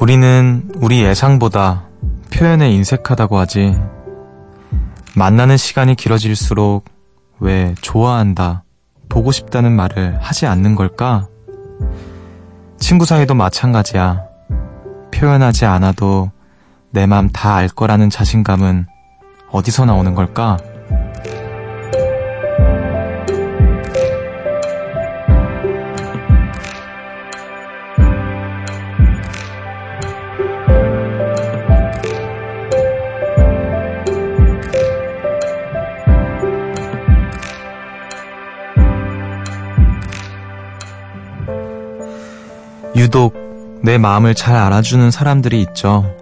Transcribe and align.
우리는 0.00 0.70
우리 0.76 1.02
예상보다 1.02 1.84
표현에 2.32 2.70
인색하다고 2.72 3.38
하지. 3.38 3.78
만나는 5.14 5.56
시간이 5.56 5.94
길어질수록 5.94 6.84
왜 7.40 7.74
좋아한다, 7.80 8.64
보고 9.08 9.32
싶다는 9.32 9.72
말을 9.72 10.18
하지 10.20 10.46
않는 10.46 10.74
걸까? 10.74 11.26
친구 12.78 13.04
사이도 13.04 13.34
마찬가지야. 13.34 14.22
표현하지 15.12 15.66
않아도 15.66 16.30
내 16.92 17.06
맘 17.06 17.28
다 17.32 17.54
알 17.56 17.68
거라는 17.68 18.10
자신감은 18.10 18.86
어디서 19.50 19.84
나오는 19.84 20.14
걸까? 20.14 20.56
유독 43.00 43.34
내 43.82 43.96
마음을 43.96 44.34
잘 44.34 44.56
알아주는 44.56 45.10
사람들이 45.10 45.62
있죠. 45.62 46.14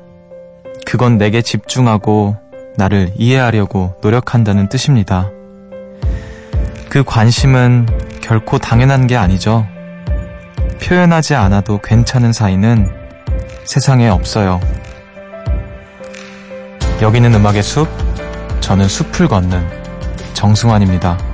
그건 0.87 1.19
내게 1.19 1.43
집중하고 1.43 2.37
나를 2.77 3.11
이해하려고 3.17 3.97
노력한다는 4.01 4.69
뜻입니다. 4.69 5.29
그 6.89 7.03
관심은 7.03 7.89
결코 8.21 8.59
당연한 8.59 9.09
게 9.09 9.17
아니죠. 9.17 9.67
표현하지 10.81 11.35
않아도 11.35 11.81
괜찮은 11.83 12.33
사이는 12.33 12.89
세상에 13.65 14.09
없어요. 14.09 14.61
여기는 17.03 17.35
음악의 17.35 17.65
숲, 17.65 17.89
저는 18.61 18.87
숲을 18.87 19.27
걷는 19.27 19.67
정승환입니다. 20.35 21.28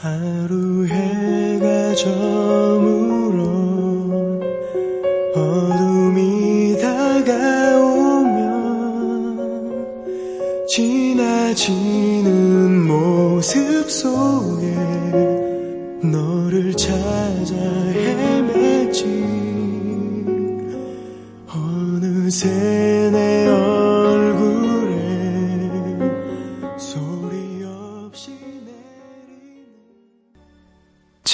하루 0.00 0.86
해가 0.86 1.92
저물 1.96 3.17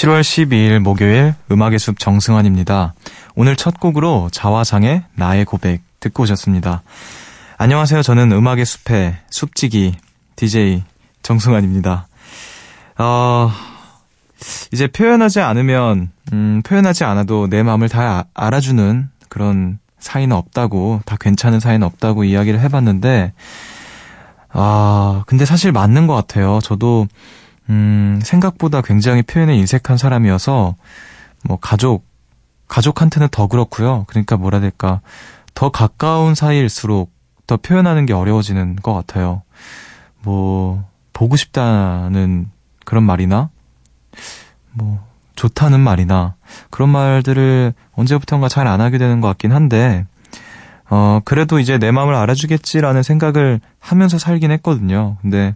7월 0.04 0.20
12일 0.20 0.80
목요일 0.80 1.34
음악의 1.50 1.78
숲 1.78 1.98
정승환입니다. 1.98 2.92
오늘 3.36 3.56
첫 3.56 3.80
곡으로 3.80 4.28
자화상의 4.30 5.04
나의 5.14 5.46
고백 5.46 5.80
듣고 5.98 6.24
오셨습니다. 6.24 6.82
안녕하세요. 7.56 8.02
저는 8.02 8.30
음악의 8.32 8.66
숲의 8.66 9.16
숲지기 9.30 9.94
DJ 10.36 10.82
정승환입니다. 11.22 12.06
어, 12.98 13.50
이제 14.72 14.88
표현하지 14.88 15.40
않으면, 15.40 16.10
음, 16.34 16.60
표현하지 16.66 17.04
않아도 17.04 17.48
내 17.48 17.62
마음을 17.62 17.88
다 17.88 18.26
알아주는 18.34 19.08
그런 19.30 19.78
사이는 20.00 20.36
없다고, 20.36 21.00
다 21.06 21.16
괜찮은 21.18 21.60
사이는 21.60 21.86
없다고 21.86 22.24
이야기를 22.24 22.60
해봤는데, 22.60 23.32
아, 24.50 25.24
근데 25.26 25.46
사실 25.46 25.72
맞는 25.72 26.06
것 26.06 26.14
같아요. 26.14 26.58
저도 26.62 27.08
음, 27.70 28.20
생각보다 28.22 28.82
굉장히 28.82 29.22
표현에 29.22 29.56
인색한 29.56 29.96
사람이어서, 29.96 30.74
뭐, 31.44 31.58
가족, 31.60 32.06
가족한테는 32.68 33.28
더 33.30 33.46
그렇고요. 33.46 34.04
그러니까 34.08 34.36
뭐라 34.36 34.60
될까. 34.60 35.00
더 35.54 35.70
가까운 35.70 36.34
사이일수록 36.34 37.12
더 37.46 37.56
표현하는 37.56 38.06
게 38.06 38.12
어려워지는 38.12 38.76
것 38.76 38.92
같아요. 38.94 39.42
뭐, 40.22 40.84
보고 41.12 41.36
싶다는 41.36 42.50
그런 42.84 43.04
말이나, 43.04 43.50
뭐, 44.72 45.04
좋다는 45.36 45.80
말이나, 45.80 46.34
그런 46.70 46.90
말들을 46.90 47.74
언제부턴가 47.94 48.48
잘 48.48 48.66
안 48.66 48.80
하게 48.80 48.98
되는 48.98 49.20
것 49.20 49.28
같긴 49.28 49.52
한데, 49.52 50.06
어, 50.90 51.20
그래도 51.24 51.58
이제 51.58 51.78
내 51.78 51.90
마음을 51.90 52.14
알아주겠지라는 52.14 53.02
생각을 53.02 53.60
하면서 53.78 54.18
살긴 54.18 54.50
했거든요. 54.52 55.16
근데, 55.22 55.54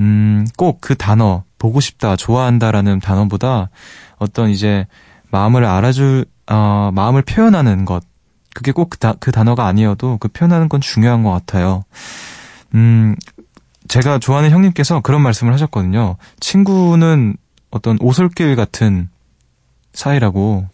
음, 0.00 0.46
꼭 0.56 0.80
그 0.80 0.96
단어, 0.96 1.44
보고 1.58 1.78
싶다, 1.80 2.16
좋아한다라는 2.16 3.00
단어보다 3.00 3.68
어떤 4.16 4.50
이제 4.50 4.86
마음을 5.30 5.64
알아줄, 5.64 6.24
어, 6.48 6.90
마음을 6.92 7.22
표현하는 7.22 7.84
것, 7.84 8.02
그게 8.54 8.72
꼭 8.72 8.90
그, 8.90 8.98
그 9.20 9.30
단어가 9.30 9.66
아니어도 9.66 10.16
그 10.18 10.28
표현하는 10.28 10.68
건 10.68 10.80
중요한 10.80 11.22
것 11.22 11.30
같아요. 11.30 11.84
음, 12.74 13.14
제가 13.88 14.18
좋아하는 14.18 14.50
형님께서 14.50 15.00
그런 15.00 15.20
말씀을 15.20 15.52
하셨거든요. 15.52 16.16
친구는 16.40 17.36
어떤 17.70 17.98
오솔길 18.00 18.56
같은 18.56 19.08
사이라고 19.92 20.66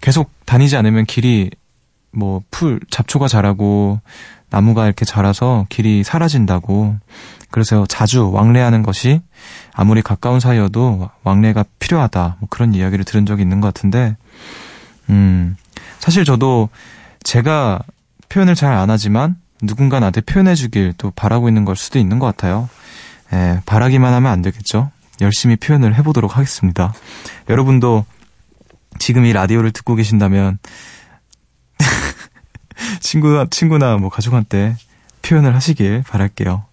계속 0.00 0.30
다니지 0.44 0.76
않으면 0.76 1.04
길이 1.04 1.50
뭐 2.12 2.42
풀, 2.50 2.80
잡초가 2.90 3.28
자라고 3.28 4.00
나무가 4.50 4.86
이렇게 4.86 5.04
자라서 5.04 5.66
길이 5.68 6.02
사라진다고. 6.02 6.96
그래서 7.50 7.86
자주 7.86 8.30
왕래하는 8.30 8.82
것이 8.82 9.20
아무리 9.72 10.02
가까운 10.02 10.38
사이여도 10.40 11.10
왕래가 11.24 11.64
필요하다. 11.78 12.36
뭐 12.40 12.48
그런 12.50 12.74
이야기를 12.74 13.04
들은 13.04 13.24
적이 13.26 13.42
있는 13.42 13.60
것 13.60 13.68
같은데, 13.68 14.16
음, 15.08 15.56
사실 15.98 16.24
저도 16.24 16.68
제가 17.22 17.80
표현을 18.28 18.54
잘 18.54 18.74
안 18.74 18.90
하지만 18.90 19.36
누군가 19.62 19.98
나한테 19.98 20.20
표현해주길 20.20 20.94
또 20.98 21.10
바라고 21.10 21.48
있는 21.48 21.64
걸 21.64 21.74
수도 21.76 21.98
있는 21.98 22.18
것 22.18 22.26
같아요. 22.26 22.68
예, 23.32 23.60
바라기만 23.66 24.12
하면 24.14 24.30
안 24.30 24.42
되겠죠? 24.42 24.90
열심히 25.20 25.56
표현을 25.56 25.96
해보도록 25.96 26.36
하겠습니다. 26.36 26.92
여러분도 27.48 28.04
지금 28.98 29.24
이 29.24 29.32
라디오를 29.32 29.72
듣고 29.72 29.94
계신다면, 29.96 30.58
친구나, 33.00 33.46
친구나 33.50 33.96
뭐 33.96 34.10
가족한테 34.10 34.76
표현을 35.22 35.54
하시길 35.54 36.04
바랄게요. 36.06 36.64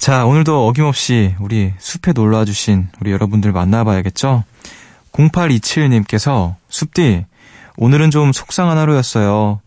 자, 0.00 0.24
오늘도 0.24 0.66
어김없이 0.66 1.34
우리 1.40 1.74
숲에 1.76 2.12
놀러와 2.14 2.46
주신 2.46 2.88
우리 3.02 3.12
여러분들 3.12 3.52
만나봐야겠죠? 3.52 4.44
0827님께서 5.12 6.54
숲디, 6.70 7.26
오늘은 7.76 8.10
좀 8.10 8.32
속상한 8.32 8.78
하루였어요. 8.78 9.60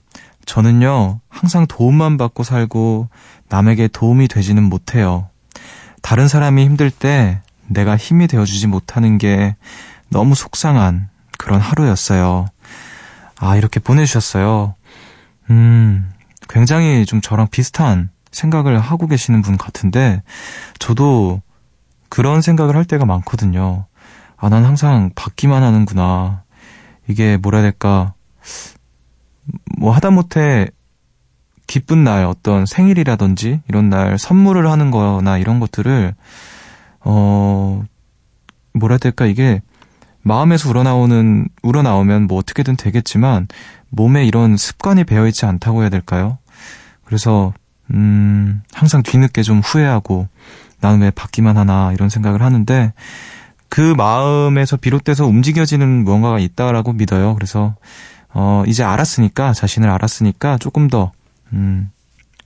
저는요, 0.47 1.19
항상 1.29 1.67
도움만 1.67 2.17
받고 2.17 2.41
살고 2.41 3.09
남에게 3.47 3.87
도움이 3.87 4.27
되지는 4.27 4.63
못해요. 4.63 5.29
다른 6.01 6.27
사람이 6.27 6.65
힘들 6.65 6.89
때 6.89 7.39
내가 7.67 7.95
힘이 7.95 8.25
되어주지 8.25 8.65
못하는 8.65 9.19
게 9.19 9.55
너무 10.09 10.33
속상한 10.33 11.09
그런 11.37 11.61
하루였어요. 11.61 12.47
아, 13.37 13.55
이렇게 13.55 13.79
보내주셨어요. 13.79 14.73
음, 15.51 16.11
굉장히 16.49 17.05
좀 17.05 17.21
저랑 17.21 17.49
비슷한 17.51 18.09
생각을 18.33 18.77
하고 18.79 19.07
계시는 19.07 19.41
분 19.41 19.57
같은데, 19.57 20.21
저도 20.79 21.41
그런 22.09 22.41
생각을 22.41 22.75
할 22.75 22.85
때가 22.85 23.05
많거든요. 23.05 23.85
아, 24.37 24.49
난 24.49 24.65
항상 24.65 25.11
받기만 25.15 25.63
하는구나. 25.63 26.43
이게 27.07 27.37
뭐라 27.37 27.59
해야 27.59 27.71
될까. 27.71 28.13
뭐 29.77 29.91
하다못해 29.91 30.67
기쁜 31.65 32.03
날 32.03 32.25
어떤 32.25 32.65
생일이라든지 32.65 33.61
이런 33.67 33.89
날 33.89 34.17
선물을 34.19 34.69
하는 34.69 34.91
거나 34.91 35.37
이런 35.37 35.59
것들을, 35.59 36.13
어, 37.01 37.83
뭐라 38.73 38.93
해야 38.93 38.99
될까. 38.99 39.25
이게 39.25 39.61
마음에서 40.21 40.69
우러나오는, 40.69 41.47
우러나오면 41.63 42.27
뭐 42.27 42.37
어떻게든 42.37 42.75
되겠지만 42.75 43.47
몸에 43.89 44.25
이런 44.25 44.57
습관이 44.57 45.03
배어 45.03 45.27
있지 45.27 45.45
않다고 45.45 45.81
해야 45.81 45.89
될까요? 45.89 46.37
그래서 47.05 47.53
음, 47.91 48.61
항상 48.73 49.03
뒤늦게 49.03 49.43
좀 49.43 49.59
후회하고 49.59 50.27
나는 50.79 51.01
왜 51.01 51.11
받기만 51.11 51.57
하나 51.57 51.91
이런 51.93 52.09
생각을 52.09 52.41
하는데 52.41 52.93
그 53.69 53.81
마음에서 53.81 54.77
비롯돼서 54.77 55.25
움직여지는 55.25 56.03
무언가가 56.03 56.39
있다라고 56.39 56.93
믿어요. 56.93 57.33
그래서 57.35 57.75
어, 58.33 58.63
이제 58.67 58.83
알았으니까 58.83 59.53
자신을 59.53 59.89
알았으니까 59.89 60.57
조금 60.57 60.87
더 60.89 61.11
음, 61.53 61.89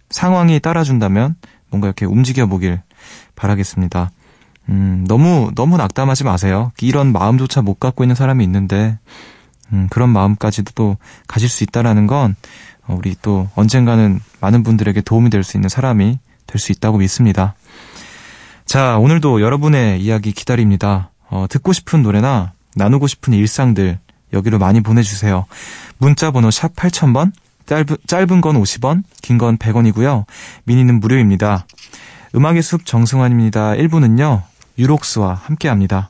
상황이 0.10 0.60
따라준다면 0.60 1.36
뭔가 1.70 1.88
이렇게 1.88 2.06
움직여 2.06 2.48
보길 2.48 2.82
바라겠습니다. 3.36 4.12
음, 4.70 5.06
너무 5.08 5.52
너무 5.56 5.78
낙담하지 5.78 6.24
마세요. 6.24 6.72
이런 6.82 7.12
마음조차 7.12 7.62
못 7.62 7.80
갖고 7.80 8.04
있는 8.04 8.16
사람이 8.16 8.44
있는데 8.44 8.98
음, 9.74 9.88
그런 9.90 10.10
마음까지도 10.10 10.72
또 10.76 10.98
가질 11.28 11.50
수 11.50 11.64
있다라는 11.64 12.08
건 12.08 12.36
어, 12.77 12.77
우리 12.88 13.16
또 13.22 13.50
언젠가는 13.56 14.20
많은 14.40 14.64
분들에게 14.64 15.02
도움이 15.02 15.30
될 15.30 15.44
수 15.44 15.58
있는 15.58 15.70
사람이 15.70 16.20
될 16.48 16.60
수 16.60 16.72
있다고 16.72 16.98
믿습니다. 17.00 17.56
자, 18.66 18.98
오늘도 18.98 19.42
여러분의 19.42 20.02
이야기 20.02 20.32
기다립니다. 20.32 21.12
어, 21.30 21.46
듣고 21.50 21.74
싶은 21.74 22.04
노래나 22.04 22.54
나누고 22.76 23.08
싶은 23.08 23.34
일상들 23.34 24.00
여기로 24.34 24.60
많이 24.60 24.82
보내주세요. 24.82 25.46
문자 25.98 26.32
번호 26.32 26.52
샵 26.52 26.76
8000번, 26.76 27.32
짧은, 27.66 27.98
짧은 28.08 28.42
건 28.42 28.62
50원, 28.62 29.04
긴 29.22 29.38
건 29.38 29.58
100원이고요. 29.58 30.26
미니는 30.66 31.00
무료입니다. 31.00 31.66
음악의 32.36 32.62
숲 32.62 32.86
정승환입니다. 32.86 33.72
1부는요, 33.74 34.44
유록스와 34.78 35.34
함께 35.34 35.68
합니다. 35.70 36.10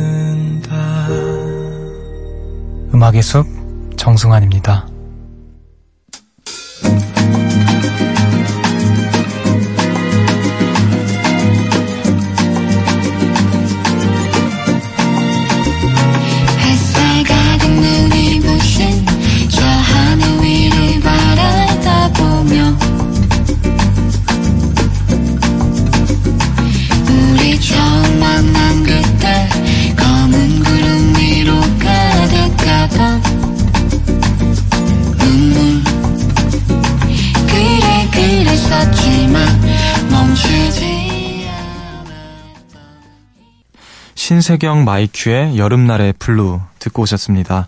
음악의 2.93 3.21
숲 3.21 3.45
정승환입니다. 3.97 4.85
신세경 44.41 44.85
마이큐의 44.85 45.59
여름날의 45.59 46.13
블루 46.17 46.61
듣고 46.79 47.03
오셨습니다. 47.03 47.67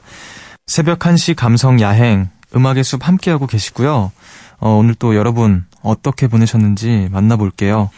새벽 0.65 0.97
1시 0.97 1.35
감성 1.35 1.79
야행 1.79 2.31
음악의 2.55 2.83
숲 2.83 3.07
함께하고 3.07 3.45
계시고요. 3.45 4.11
어, 4.57 4.69
오늘 4.71 4.95
또 4.95 5.15
여러분 5.15 5.65
어떻게 5.83 6.27
보내셨는지 6.27 7.09
만나볼게요. 7.11 7.91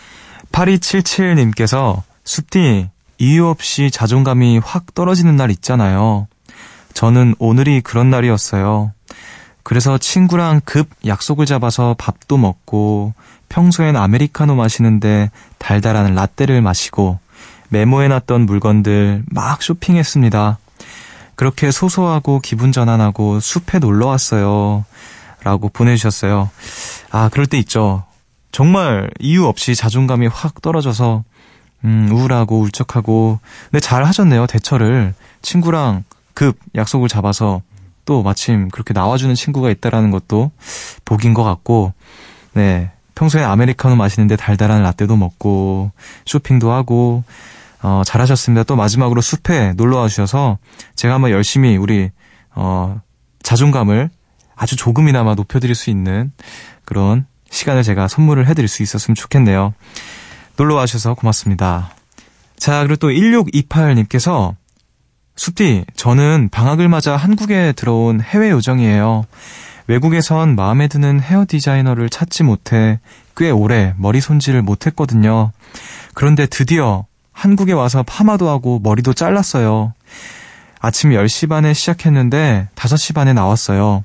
8277님께서 0.52 2.02
숲디 2.26 2.90
이유 3.18 3.48
없이 3.48 3.90
자존감이 3.92 4.58
확 4.58 4.94
떨어지는 4.94 5.38
날 5.38 5.52
있잖아요. 5.52 6.28
저는 6.94 7.36
오늘이 7.40 7.80
그런 7.80 8.10
날이었어요. 8.10 8.92
그래서 9.64 9.98
친구랑 9.98 10.60
급 10.66 10.90
약속을 11.06 11.46
잡아서 11.46 11.96
밥도 11.98 12.36
먹고 12.36 13.14
평소엔 13.48 13.96
아메리카노 13.96 14.56
마시는데 14.56 15.32
달달한 15.60 16.14
라떼를 16.14 16.62
마시고 16.62 17.20
메모해놨던 17.70 18.46
물건들 18.46 19.24
막 19.28 19.62
쇼핑했습니다. 19.62 20.58
그렇게 21.36 21.72
소소하고 21.72 22.40
기분 22.40 22.72
전환하고 22.72 23.40
숲에 23.40 23.80
놀러 23.80 24.08
왔어요. 24.08 24.86
라고 25.44 25.70
보내주셨어요. 25.70 26.50
아, 27.12 27.30
그럴 27.30 27.46
때 27.46 27.58
있죠. 27.60 28.04
정말 28.52 29.12
이유 29.20 29.46
없이 29.46 29.76
자존감이 29.76 30.28
확 30.28 30.62
떨어져서, 30.62 31.24
음, 31.84 32.10
우울하고 32.12 32.60
울적하고. 32.62 33.40
근데 33.70 33.80
잘 33.80 34.06
하셨네요, 34.06 34.48
대처를. 34.48 35.14
친구랑 35.42 36.04
급 36.34 36.58
약속을 36.74 37.10
잡아서 37.10 37.62
또 38.06 38.24
마침 38.24 38.70
그렇게 38.70 38.94
나와주는 38.94 39.36
친구가 39.36 39.70
있다라는 39.70 40.10
것도 40.10 40.52
복인 41.04 41.34
것 41.34 41.44
같고, 41.44 41.94
네. 42.54 42.90
평소에 43.14 43.44
아메리카노 43.44 43.96
마시는데 43.96 44.36
달달한 44.38 44.82
라떼도 44.82 45.16
먹고, 45.16 45.92
쇼핑도 46.26 46.72
하고, 46.72 47.24
어, 47.88 48.02
잘하셨습니다. 48.04 48.64
또 48.64 48.76
마지막으로 48.76 49.22
숲에 49.22 49.74
놀러 49.74 50.00
와 50.00 50.08
주셔서 50.08 50.58
제가 50.96 51.14
한번 51.14 51.30
열심히 51.30 51.78
우리 51.78 52.10
어, 52.56 53.00
자존감을 53.44 54.10
아주 54.56 54.76
조금이나마 54.76 55.36
높여드릴 55.36 55.76
수 55.76 55.92
있는 55.92 56.32
그런 56.84 57.28
시간을 57.52 57.84
제가 57.84 58.08
선물을 58.08 58.48
해드릴 58.48 58.68
수 58.68 58.82
있었으면 58.82 59.14
좋겠네요. 59.14 59.76
놀러 60.58 60.74
와 60.74 60.88
주셔서 60.88 61.14
고맙습니다. 61.14 61.92
자, 62.58 62.80
그리고 62.80 62.96
또 62.96 63.10
1628님께서 63.10 64.56
숲디, 65.36 65.86
저는 65.96 66.50
방학을 66.52 66.90
맞아 66.90 67.16
한국에 67.16 67.74
들어온 67.74 68.20
해외 68.20 68.50
요정이에요. 68.50 69.26
외국에선 69.86 70.56
마음에 70.56 70.88
드는 70.88 71.22
헤어 71.22 71.46
디자이너를 71.48 72.10
찾지 72.10 72.42
못해 72.42 73.00
꽤 73.38 73.52
오래 73.52 73.94
머리 73.98 74.22
손질을 74.22 74.64
못했거든요. 74.64 75.52
그런데 76.16 76.48
드디어 76.48 77.06
한국에 77.36 77.74
와서 77.74 78.02
파마도 78.02 78.50
하고 78.50 78.80
머리도 78.82 79.14
잘랐어요. 79.14 79.94
아침 80.80 81.12
10시 81.12 81.50
반에 81.50 81.74
시작했는데 81.74 82.70
5시 82.76 83.14
반에 83.14 83.34
나왔어요. 83.34 84.04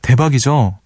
대박이죠? 0.00 0.78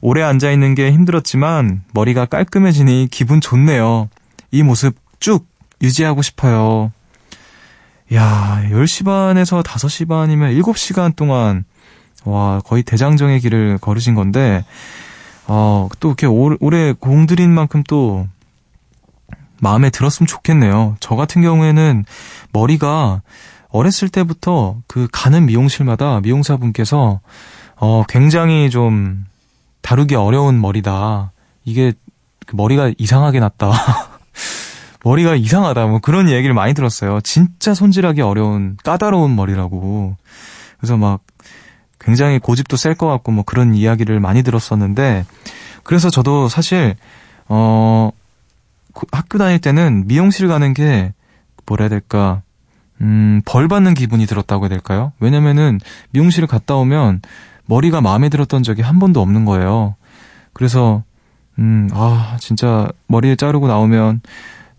오래 0.00 0.22
앉아있는 0.22 0.74
게 0.76 0.92
힘들었지만 0.92 1.82
머리가 1.92 2.26
깔끔해지니 2.26 3.08
기분 3.10 3.40
좋네요. 3.40 4.08
이 4.52 4.62
모습 4.62 4.96
쭉 5.18 5.46
유지하고 5.82 6.22
싶어요. 6.22 6.92
야, 8.14 8.62
10시 8.70 9.04
반에서 9.04 9.62
5시 9.62 10.08
반이면 10.08 10.54
7시간 10.54 11.16
동안 11.16 11.64
와, 12.24 12.60
거의 12.64 12.84
대장정의 12.84 13.40
길을 13.40 13.78
걸으신 13.78 14.14
건데 14.14 14.64
어, 15.46 15.88
또 15.98 16.10
이렇게 16.10 16.26
오래 16.26 16.92
공들인 16.92 17.50
만큼 17.50 17.82
또 17.88 18.28
마음에 19.60 19.90
들었으면 19.90 20.26
좋겠네요. 20.26 20.96
저 21.00 21.16
같은 21.16 21.42
경우에는 21.42 22.04
머리가 22.52 23.22
어렸을 23.68 24.08
때부터 24.08 24.76
그 24.86 25.06
가는 25.12 25.46
미용실마다 25.46 26.20
미용사분께서 26.20 27.20
어 27.76 28.04
굉장히 28.08 28.68
좀 28.70 29.24
다루기 29.82 30.14
어려운 30.16 30.60
머리다. 30.60 31.32
이게 31.64 31.92
그 32.46 32.56
머리가 32.56 32.92
이상하게 32.98 33.40
났다. 33.40 33.70
머리가 35.04 35.34
이상하다. 35.34 35.86
뭐 35.86 35.98
그런 36.00 36.28
얘기를 36.28 36.52
많이 36.54 36.74
들었어요. 36.74 37.20
진짜 37.22 37.72
손질하기 37.74 38.20
어려운 38.20 38.76
까다로운 38.82 39.34
머리라고. 39.36 40.16
그래서 40.78 40.96
막 40.96 41.20
굉장히 41.98 42.38
고집도 42.38 42.76
셀 42.76 42.94
것 42.94 43.06
같고 43.06 43.32
뭐 43.32 43.44
그런 43.44 43.74
이야기를 43.74 44.20
많이 44.20 44.42
들었었는데 44.42 45.24
그래서 45.84 46.10
저도 46.10 46.48
사실 46.48 46.96
어 47.48 48.10
학교 49.12 49.38
다닐 49.38 49.58
때는 49.58 50.06
미용실 50.06 50.48
가는 50.48 50.74
게 50.74 51.12
뭐라 51.66 51.84
해야 51.84 51.88
될까 51.88 52.42
음, 53.00 53.40
벌 53.44 53.68
받는 53.68 53.94
기분이 53.94 54.26
들었다고 54.26 54.64
해야 54.64 54.68
될까요? 54.68 55.12
왜냐면은 55.20 55.80
미용실을 56.10 56.46
갔다 56.48 56.74
오면 56.76 57.22
머리가 57.66 58.00
마음에 58.00 58.28
들었던 58.28 58.62
적이 58.62 58.82
한 58.82 58.98
번도 58.98 59.20
없는 59.22 59.44
거예요. 59.44 59.94
그래서 60.52 61.02
음, 61.58 61.88
아, 61.92 62.36
진짜 62.40 62.88
머리를 63.06 63.36
자르고 63.36 63.68
나오면 63.68 64.20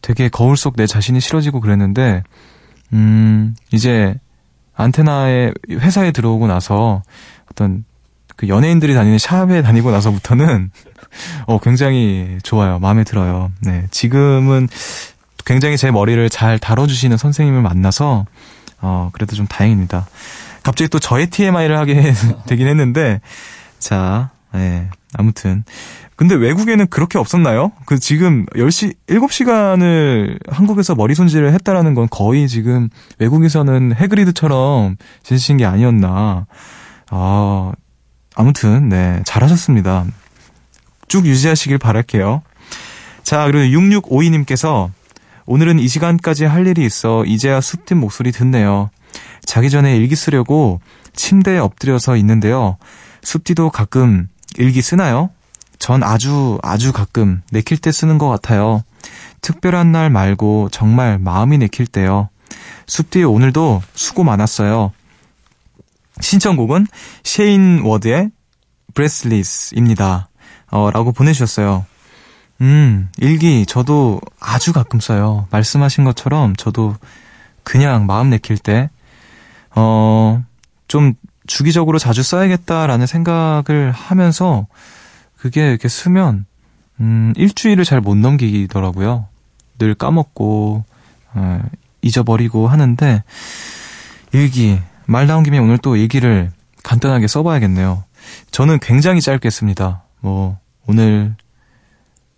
되게 0.02 0.30
거울 0.30 0.58
속 0.58 0.76
내 0.76 0.88
자신이 0.88 1.20
싫어지고 1.20 1.62
그랬는데 1.62 2.24
음, 2.94 3.56
이제 3.72 4.16
안테나의 4.76 5.54
회사에 5.70 6.12
들어오고 6.12 6.48
나서 6.48 7.04
어떤 7.52 7.86
그 8.42 8.48
연예인들이 8.48 8.96
다니는 8.96 9.20
샵에 9.20 9.62
다니고 9.62 9.92
나서부터는 9.92 10.72
어 11.46 11.60
굉장히 11.60 12.40
좋아요. 12.42 12.80
마음에 12.80 13.04
들어요. 13.04 13.52
네. 13.62 13.86
지금은 13.92 14.68
굉장히 15.46 15.78
제 15.78 15.92
머리를 15.92 16.28
잘 16.32 16.58
다뤄주시는 16.58 17.18
선생님을 17.18 17.62
만나서 17.62 18.26
어 18.82 19.10
그래도 19.14 19.36
좀 19.36 19.46
다행입니다. 19.46 20.08
갑자기 20.64 20.90
또 20.90 20.98
저의 20.98 21.30
TMI를 21.30 21.78
하게 21.78 22.14
되긴 22.48 22.68
했는데 22.68 23.22
자, 23.78 24.32
네. 24.54 24.90
아무튼 25.14 25.64
근데 26.16 26.34
외국에는 26.34 26.88
그렇게 26.88 27.20
없었나요? 27.20 27.72
그 27.86 28.00
지금 28.00 28.48
10시 28.56 28.96
7시간을 29.06 30.52
한국에서 30.52 30.96
머리 30.96 31.14
손질을 31.14 31.54
했다라는 31.54 31.94
건 31.94 32.08
거의 32.10 32.48
지금 32.48 32.90
외국에서는 33.20 33.94
해그리드처럼 33.96 34.96
지내신 35.22 35.58
게 35.58 35.66
아니었나. 35.66 36.48
아, 37.12 37.72
아무튼 38.36 38.90
네, 38.90 39.22
잘하셨습니다. 39.26 40.06
쭉 41.08 41.26
유지하시길 41.26 41.78
바랄게요. 41.78 42.42
자, 43.24 43.46
그리고 43.46 43.80
6652님께서 43.80 44.90
오늘은 45.46 45.80
이 45.80 45.88
시간까지 45.88 46.46
할 46.46 46.68
일이 46.68 46.86
있어 46.86 47.26
이제야 47.26 47.60
숲팀 47.62 48.00
목소리 48.00 48.32
듣네요. 48.32 48.90
자기 49.46 49.70
전에 49.70 49.98
일기 49.98 50.16
쓰려고 50.16 50.80
침대에 51.14 51.58
엎드려서 51.58 52.16
있는데요. 52.18 52.78
숲디도 53.24 53.72
가끔 53.72 54.30
일기 54.58 54.82
쓰나요? 54.82 55.30
전 55.80 56.04
아주 56.04 56.60
아주 56.62 56.94
가끔 56.94 57.42
내킬 57.52 57.78
때 57.78 57.92
쓰는 57.92 58.18
것 58.18 58.30
같아요. 58.30 58.84
특별한 59.42 59.92
날 59.92 60.10
말고 60.10 60.70
정말 60.72 61.18
마음이 61.18 61.58
내킬 61.58 61.88
때요. 61.88 62.30
숲뒤 62.86 63.24
오늘도 63.24 63.82
수고 63.96 64.24
많았어요. 64.24 64.92
신청곡은 66.20 66.88
셰인 67.24 67.82
워드의 67.84 68.32
브레스리스입니다. 68.94 70.30
어, 70.70 70.92
라고 70.92 71.12
보내주셨어요. 71.12 71.86
음, 72.62 73.10
일기 73.18 73.66
저도 73.66 74.22
아주 74.40 74.74
가끔 74.74 75.00
써요. 75.00 75.48
말씀하신 75.52 76.04
것처럼 76.04 76.56
저도 76.56 76.96
그냥 77.64 78.06
마음 78.06 78.30
내킬 78.30 78.58
때, 78.58 78.90
어, 79.76 80.44
좀 80.88 81.14
주기적으로 81.48 81.98
자주 81.98 82.24
써야겠다라는 82.24 83.08
생각을 83.08 83.92
하면서 83.92 84.68
그게 85.38 85.70
이렇게 85.70 85.88
쓰면 85.88 86.46
음, 87.00 87.34
일주일을 87.36 87.84
잘 87.84 88.00
못 88.00 88.16
넘기더라고요. 88.16 89.26
늘 89.80 89.96
까먹고 89.96 90.86
어, 91.34 91.62
잊어버리고 92.02 92.68
하는데 92.68 93.24
일기 94.34 94.80
말 95.12 95.28
나온 95.28 95.44
김에 95.44 95.60
오늘 95.60 95.78
또 95.78 95.98
일기를 95.98 96.54
간단하게 96.84 97.28
써봐야겠네요. 97.28 98.06
저는 98.52 98.80
굉장히 98.80 99.20
짧게 99.20 99.50
씁니다. 99.50 100.04
뭐 100.22 100.58
오늘 100.88 101.36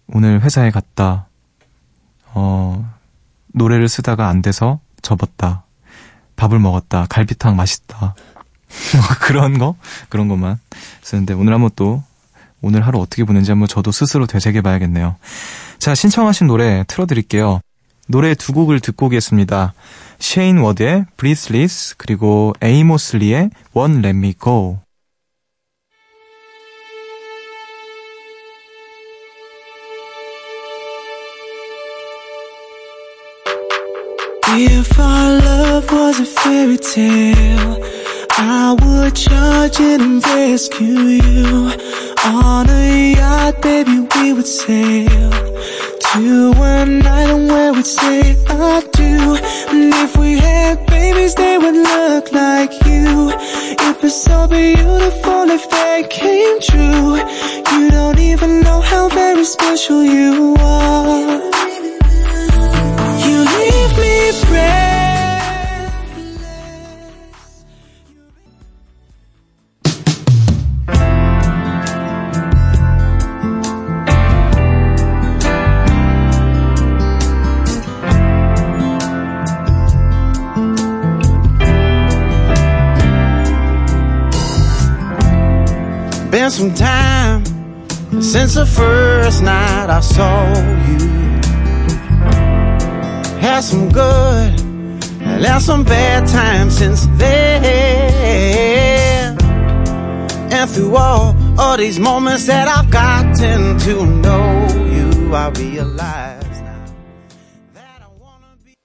오늘 0.07 0.41
회사에 0.41 0.71
갔다. 0.71 1.27
어 2.33 2.91
노래를 3.53 3.87
쓰다가 3.87 4.27
안 4.27 4.41
돼서 4.41 4.79
접었다. 5.03 5.65
밥을 6.35 6.57
먹었다. 6.57 7.05
갈비탕 7.09 7.55
맛있다. 7.55 8.15
그런 9.21 9.59
거 9.59 9.75
그런 10.09 10.27
것만 10.27 10.59
쓰는데 11.03 11.35
오늘 11.35 11.53
한번 11.53 11.69
또 11.75 12.01
오늘 12.63 12.87
하루 12.87 12.99
어떻게 12.99 13.23
보는지 13.23 13.51
한번 13.51 13.67
저도 13.67 13.91
스스로 13.91 14.25
되새겨 14.25 14.63
봐야겠네요. 14.63 15.15
자, 15.77 15.93
신청하신 15.93 16.47
노래 16.47 16.83
틀어드릴게요. 16.87 17.59
노래 18.07 18.35
두 18.35 18.53
곡을 18.53 18.79
듣고 18.79 19.07
오겠습니다. 19.07 19.73
셰인 20.19 20.59
워드의 20.59 21.05
Breathless 21.17 21.95
그리고 21.97 22.53
에이모슬리의 22.61 23.49
One 23.73 23.97
Let 23.99 24.09
Me 24.09 24.33
Go. 24.33 24.79
If 34.55 34.99
our 34.99 35.41
love 35.41 35.91
was 35.91 36.19
a 36.19 36.25
fairy 36.25 36.77
tale 36.77 37.81
I 38.37 38.75
would 38.79 39.15
charge 39.15 39.79
it 39.79 39.99
and 39.99 40.23
rescue 40.23 41.19
you 41.23 41.71
On 42.25 42.69
a 42.69 43.15
yacht, 43.17 43.61
baby, 43.61 44.07
we 44.15 44.33
would 44.33 44.47
sail 44.47 45.31
To 46.11 46.53
an 46.57 47.05
island 47.07 47.47
where 47.47 47.73
we'd 47.73 47.85
say 47.85 48.35
I 48.47 48.81
do. 48.91 49.37
And 49.69 49.93
if 50.05 50.15
we 50.17 50.37
had 50.37 50.85
babies, 50.85 51.33
they 51.35 51.57
would 51.57 51.75
look 51.75 52.31
like 52.31 52.71
you. 52.85 53.31
It 53.87 54.01
was 54.01 54.13
so 54.21 54.47
beautiful 54.47 55.49
if 55.49 55.69
they 55.69 56.07
came 56.09 56.59
true 56.61 57.15
You 57.73 57.89
don't 57.91 58.19
even 58.19 58.61
know 58.61 58.81
how 58.81 59.09
very 59.09 59.43
special 59.45 60.03
you 60.03 60.55
are 60.59 61.72
some 86.63 86.75
time 86.75 87.43
since 88.21 88.53
the 88.55 88.65
first 88.65 89.43
night 89.43 89.89
I 89.89 89.99
saw 89.99 90.47
you. 90.87 90.99
Had 93.41 93.61
some 93.61 93.89
good 93.91 94.61
and 95.21 95.61
some 95.61 95.83
bad 95.83 96.25
times 96.27 96.77
since 96.77 97.05
then. 97.17 98.55
And 100.51 100.69
through 100.69 100.95
all 100.95 101.35
of 101.59 101.79
these 101.79 101.99
moments 101.99 102.45
that 102.45 102.67
I've 102.69 102.89
gotten 102.89 103.77
to 103.79 104.05
know 104.05 104.67
you, 104.95 105.35
I 105.35 105.49
realize 105.49 106.61
now 106.61 106.85
that 107.73 108.01
I 108.01 108.09
wanna 108.21 108.55
be. 108.63 108.75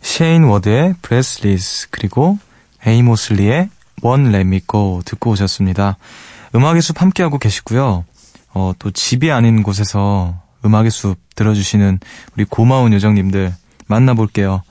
셰인 0.00 0.44
워드의 0.44 0.94
브레스리스 1.02 1.88
그리고 1.90 2.38
에이모슬리의 2.86 3.68
Me 4.04 4.60
Go 4.66 5.02
듣고 5.04 5.32
오셨습니다. 5.32 5.98
음악의 6.54 6.82
숲 6.82 7.00
함께하고 7.00 7.38
계시고요. 7.38 8.04
어, 8.54 8.72
또 8.78 8.90
집이 8.90 9.30
아닌 9.30 9.62
곳에서 9.62 10.34
음악의 10.64 10.90
숲 10.90 11.16
들어주시는 11.34 11.98
우리 12.36 12.44
고마운 12.44 12.92
요정님들 12.92 13.52
만나볼게요. 13.86 14.62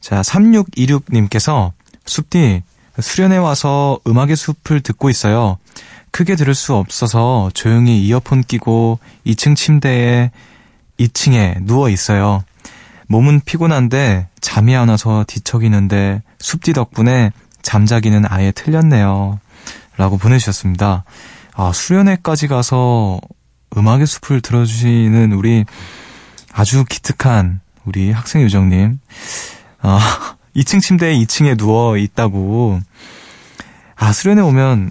자, 0.00 0.20
3626님께서 0.22 1.72
숲디 2.06 2.62
수련회 3.00 3.36
와서 3.38 3.98
음악의 4.06 4.36
숲을 4.36 4.80
듣고 4.80 5.10
있어요. 5.10 5.58
크게 6.10 6.36
들을 6.36 6.54
수 6.54 6.74
없어서 6.74 7.50
조용히 7.54 8.04
이어폰 8.06 8.42
끼고 8.42 8.98
2층 9.26 9.56
침대에 9.56 10.30
2층에 11.00 11.64
누워 11.64 11.88
있어요. 11.88 12.44
몸은 13.08 13.40
피곤한데 13.44 14.28
잠이 14.40 14.76
안 14.76 14.88
와서 14.88 15.24
뒤척이는데 15.26 16.22
숲디 16.38 16.74
덕분에 16.74 17.32
잠자기는 17.62 18.24
아예 18.28 18.52
틀렸네요. 18.52 19.38
라고 19.96 20.16
보내주셨습니다. 20.18 21.04
아, 21.54 21.72
수련회까지 21.72 22.48
가서 22.48 23.20
음악의 23.76 24.06
숲을 24.06 24.40
들어주시는 24.40 25.32
우리 25.32 25.64
아주 26.52 26.84
기특한 26.84 27.60
우리 27.84 28.10
학생 28.10 28.42
요정님. 28.42 29.00
아, 29.80 30.36
2층 30.56 30.80
침대에 30.82 31.14
2층에 31.18 31.56
누워 31.56 31.96
있다고. 31.96 32.80
아, 33.96 34.12
수련회 34.12 34.42
오면 34.42 34.90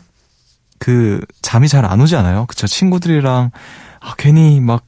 그 0.80 1.24
잠이 1.42 1.68
잘 1.68 1.86
안 1.86 2.02
오지 2.02 2.16
않아요? 2.16 2.46
그쵸? 2.48 2.66
친구들이랑 2.68 3.52
아, 4.00 4.16
괜히 4.18 4.60
막 4.60 4.84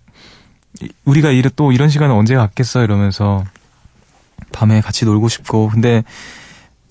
우리가 1.05 1.29
이래 1.29 1.49
또 1.55 1.71
이런 1.71 1.89
시간을 1.89 2.15
언제 2.15 2.35
갖겠어 2.35 2.83
이러면서 2.83 3.43
밤에 4.51 4.81
같이 4.81 5.05
놀고 5.05 5.29
싶고 5.29 5.69
근데 5.69 6.03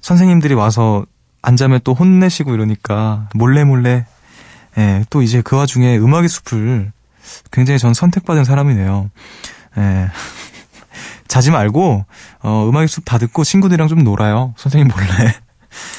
선생님들이 0.00 0.54
와서 0.54 1.04
안 1.42 1.56
자면 1.56 1.80
또 1.84 1.92
혼내시고 1.92 2.54
이러니까 2.54 3.28
몰래 3.34 3.64
몰래 3.64 4.06
예, 4.78 5.04
또 5.10 5.22
이제 5.22 5.42
그 5.42 5.56
와중에 5.56 5.98
음악의 5.98 6.28
숲을 6.28 6.92
굉장히 7.50 7.78
전 7.78 7.92
선택받은 7.92 8.44
사람이네요. 8.44 9.10
예. 9.78 10.08
자지 11.28 11.50
말고 11.50 12.04
어, 12.42 12.68
음악의 12.68 12.88
숲 12.88 13.04
다 13.04 13.18
듣고 13.18 13.44
친구들이랑 13.44 13.88
좀 13.88 14.04
놀아요. 14.04 14.54
선생님 14.56 14.88
몰래. 14.88 15.34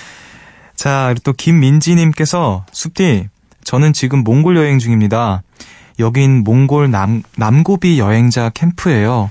자, 0.76 1.06
그리고 1.10 1.22
또 1.24 1.34
김민지님께서 1.34 2.66
숲디 2.72 3.30
저는 3.64 3.94
지금 3.94 4.24
몽골 4.24 4.58
여행 4.58 4.80
중입니다. 4.80 5.44
여긴 6.00 6.44
몽골 6.44 6.92
남, 6.92 7.22
남고비 7.38 8.00
여행자 8.00 8.50
캠프예요. 8.50 9.30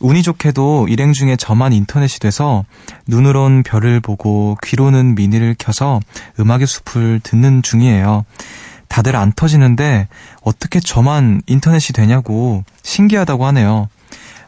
운이 0.00 0.22
좋게도 0.22 0.88
일행 0.88 1.12
중에 1.12 1.36
저만 1.36 1.72
인터넷이 1.72 2.18
돼서 2.18 2.64
눈으론 3.06 3.62
별을 3.62 4.00
보고 4.00 4.56
귀로는 4.62 5.14
미니를 5.14 5.56
켜서 5.58 6.00
음악의 6.38 6.66
숲을 6.66 7.20
듣는 7.22 7.62
중이에요. 7.62 8.24
다들 8.88 9.16
안 9.16 9.32
터지는데 9.32 10.08
어떻게 10.42 10.80
저만 10.80 11.42
인터넷이 11.46 11.92
되냐고 11.92 12.64
신기하다고 12.82 13.46
하네요. 13.46 13.88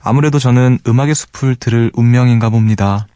아무래도 0.01 0.39
저는 0.39 0.79
음악의 0.87 1.15
숲을 1.15 1.57
들을 1.57 1.91
운명인가 1.95 2.51
봅니다. 2.51 3.07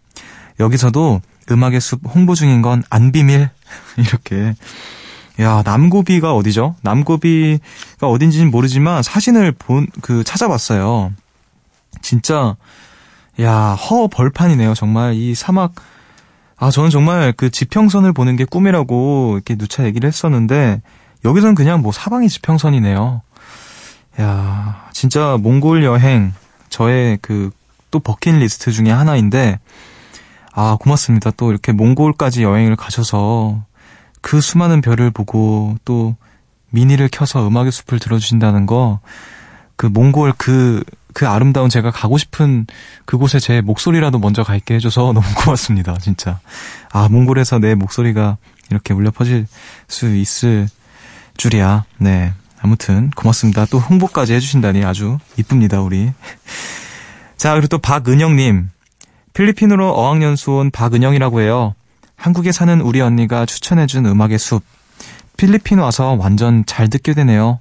여기서도 0.61 1.21
음악의 1.51 1.81
숲 1.81 2.01
홍보 2.15 2.35
중인 2.35 2.63
건 2.63 2.83
안 2.91 3.13
비밀. 3.13 3.49
이렇게. 3.97 4.55
야, 5.41 5.63
남고비가 5.65 6.35
어디죠? 6.35 6.77
남고비가 6.83 8.07
어딘지는 8.07 8.51
모르지만 8.51 9.03
사진을 9.03 9.53
본, 9.53 9.87
그, 10.03 10.25
찾아봤어요. 10.25 11.13
진짜, 12.03 12.57
야, 13.41 13.75
허 13.75 14.09
벌판이네요. 14.09 14.75
정말 14.75 15.15
이 15.15 15.35
사막, 15.35 15.73
아, 16.57 16.71
저는 16.71 16.91
정말 16.91 17.33
그 17.37 17.51
지평선을 17.51 18.13
보는 18.13 18.37
게 18.37 18.45
꿈이라고 18.45 19.33
이렇게 19.35 19.57
누차 19.57 19.85
얘기를 19.85 20.07
했었는데, 20.07 20.83
여기선 21.25 21.55
그냥 21.55 21.83
뭐 21.83 21.93
사방이 21.93 22.29
지평선이네요. 22.29 23.23
야, 24.21 24.89
진짜 24.93 25.39
몽골 25.41 25.85
여행, 25.85 26.35
저의 26.69 27.19
그, 27.23 27.51
또 27.91 28.01
버킷리스트 28.01 28.73
중에 28.73 28.91
하나인데, 28.91 29.59
아, 30.53 30.77
고맙습니다. 30.79 31.31
또 31.31 31.51
이렇게 31.51 31.73
몽골까지 31.73 32.43
여행을 32.43 32.77
가셔서 32.77 33.65
그 34.21 34.41
수많은 34.41 34.83
별을 34.83 35.11
보고 35.11 35.77
또 35.85 36.15
미니를 36.71 37.09
켜서 37.11 37.47
음악의 37.47 37.73
숲을 37.73 37.99
들어주신다는 37.99 38.67
거, 38.67 39.01
그 39.77 39.87
몽골 39.87 40.35
그, 40.37 40.85
그 41.15 41.29
아름다운 41.29 41.69
제가 41.69 41.91
가고 41.91 42.19
싶은 42.19 42.67
그곳에 43.05 43.39
제 43.39 43.61
목소리라도 43.61 44.19
먼저 44.19 44.43
가 44.43 44.57
있게 44.57 44.75
해줘서 44.75 45.13
너무 45.15 45.27
고맙습니다, 45.37 45.97
진짜. 45.99 46.41
아, 46.91 47.09
몽골에서 47.09 47.59
내 47.59 47.75
목소리가 47.75 48.37
이렇게 48.71 48.95
울려 48.95 49.11
퍼질 49.11 49.47
수 49.89 50.15
있을 50.15 50.69
줄이야. 51.37 51.85
네. 51.99 52.33
아무튼 52.61 53.11
고맙습니다. 53.11 53.67
또 53.67 53.79
홍보까지 53.79 54.35
해주신다니 54.35 54.85
아주 54.85 55.19
이쁩니다, 55.37 55.81
우리. 55.81 56.13
자, 57.37 57.55
그리고 57.55 57.67
또 57.69 57.79
박은영님. 57.79 58.71
필리핀으로 59.35 59.91
어학연수 59.93 60.53
온 60.53 60.71
박은영이라고 60.71 61.41
해요. 61.41 61.75
한국에 62.17 62.53
사는 62.53 62.81
우리 62.81 63.01
언니가 63.01 63.47
추천해준 63.47 64.07
음악의 64.07 64.39
숲. 64.39 64.63
필리핀 65.37 65.81
와서 65.81 66.17
완전 66.21 66.65
잘 66.67 66.89
듣게 66.89 67.15
되네요. 67.15 67.59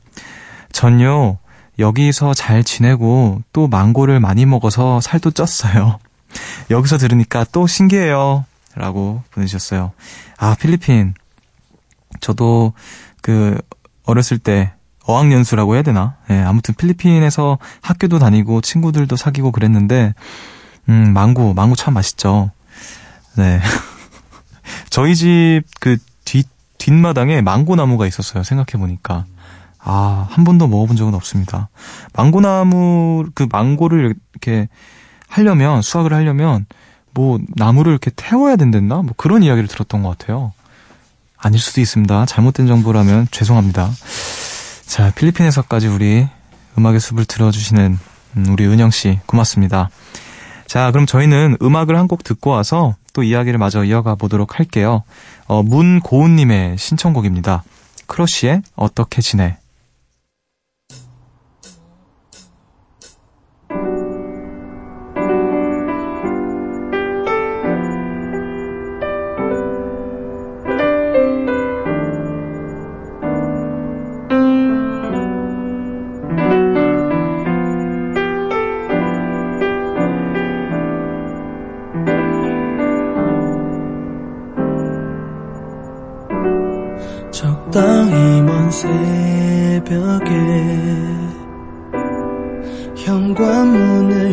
전요, 0.72 1.38
여기서 1.82 2.34
잘 2.34 2.64
지내고 2.64 3.42
또 3.52 3.68
망고를 3.68 4.20
많이 4.20 4.46
먹어서 4.46 5.02
살도 5.02 5.32
쪘어요. 5.32 5.98
여기서 6.72 6.98
들으니까 6.98 7.46
또 7.52 7.68
신기해요. 7.68 8.46
라고 8.76 9.22
보내주셨어요. 9.32 9.92
아, 10.38 10.56
필리핀. 10.56 11.14
저도 12.22 12.74
그, 13.22 13.58
어렸을 14.06 14.38
때 14.38 14.72
어학연수라고 15.06 15.76
해야 15.76 15.84
되나? 15.84 16.16
예, 16.30 16.36
네, 16.36 16.42
아무튼 16.44 16.74
필리핀에서 16.76 17.58
학교도 17.82 18.20
다니고 18.20 18.62
친구들도 18.62 19.16
사귀고 19.16 19.52
그랬는데, 19.52 20.14
음, 20.88 21.14
망고, 21.14 21.54
망고 21.54 21.76
참 21.76 21.94
맛있죠. 21.96 22.52
네. 23.36 23.60
저희 24.90 25.16
집 25.16 25.64
그 25.80 25.98
뒷, 26.24 26.48
뒷마당에 26.78 27.42
망고 27.42 27.76
나무가 27.76 28.08
있었어요. 28.08 28.44
생각해보니까. 28.44 29.26
아, 29.84 30.28
한 30.30 30.44
번도 30.44 30.68
먹어본 30.68 30.96
적은 30.96 31.14
없습니다. 31.16 31.70
망고나무, 32.14 33.26
그 33.34 33.48
망고를 33.52 34.16
이렇게 34.34 34.70
하려면, 35.28 35.82
수확을 35.82 36.14
하려면, 36.14 36.66
뭐, 37.14 37.40
나무를 37.56 37.92
이렇게 37.92 38.12
태워야 38.16 38.56
된댔나? 38.56 39.02
뭐 39.02 39.14
그런 39.18 39.44
이야기를 39.44 39.68
들었던 39.68 40.04
것 40.04 40.18
같아요. 40.18 40.54
아닐 41.38 41.60
수도 41.60 41.82
있습니다. 41.82 42.26
잘못된 42.28 42.68
정보라면 42.68 43.28
죄송합니다. 43.32 43.90
자, 44.86 45.12
필리핀에서까지 45.16 45.88
우리 45.88 46.28
음악의 46.78 47.00
숲을 47.00 47.26
들어주시는 47.26 47.98
음, 48.38 48.46
우리 48.50 48.66
은영씨, 48.68 49.20
고맙습니다. 49.26 49.90
자, 50.68 50.92
그럼 50.92 51.06
저희는 51.06 51.58
음악을 51.62 51.98
한 51.98 52.08
곡 52.08 52.24
듣고 52.24 52.52
와서 52.52 52.96
또 53.14 53.24
이야기를 53.24 53.58
마저 53.60 53.84
이어가 53.84 54.16
보도록 54.16 54.60
할게요. 54.60 55.04
어, 55.48 55.64
문고은님의 55.64 56.78
신청곡입니다. 56.78 57.64
크러쉬의 58.08 58.62
어떻게 58.76 59.22
지내? 59.22 59.58
벽에 89.92 90.34
현관문을 92.96 94.31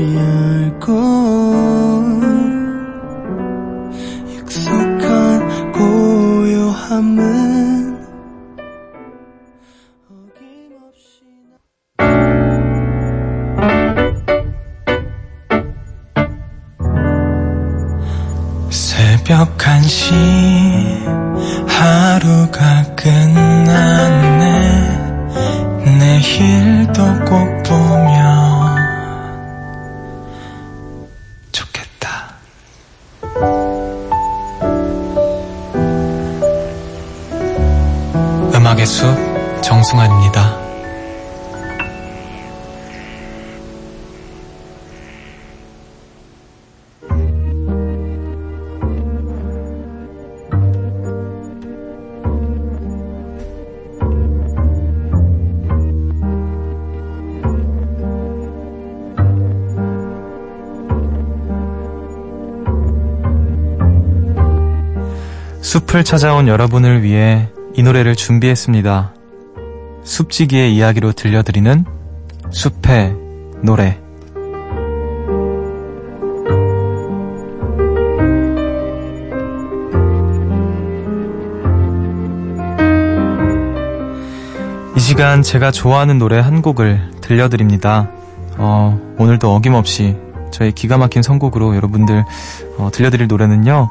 숲을 65.79 66.03
찾아온 66.03 66.49
여러분을 66.49 67.05
위해 67.05 67.49
이 67.75 67.85
노래를 67.85 68.17
준비했습니다. 68.17 69.14
숲지기의 70.03 70.75
이야기로 70.75 71.12
들려드리는 71.12 71.85
숲의 72.51 73.14
노래. 73.62 74.01
이 84.97 85.01
시간 85.01 85.43
제가 85.43 85.71
좋아하는 85.71 86.19
노래 86.19 86.41
한 86.41 86.61
곡을 86.61 87.12
들려드립니다. 87.21 88.11
어, 88.57 88.99
오늘도 89.17 89.55
어김없이 89.55 90.17
저희 90.51 90.73
기가 90.73 90.99
막힌 90.99 91.23
선곡으로 91.23 91.77
여러분들 91.77 92.25
어, 92.79 92.91
들려드릴 92.93 93.29
노래는요. 93.29 93.88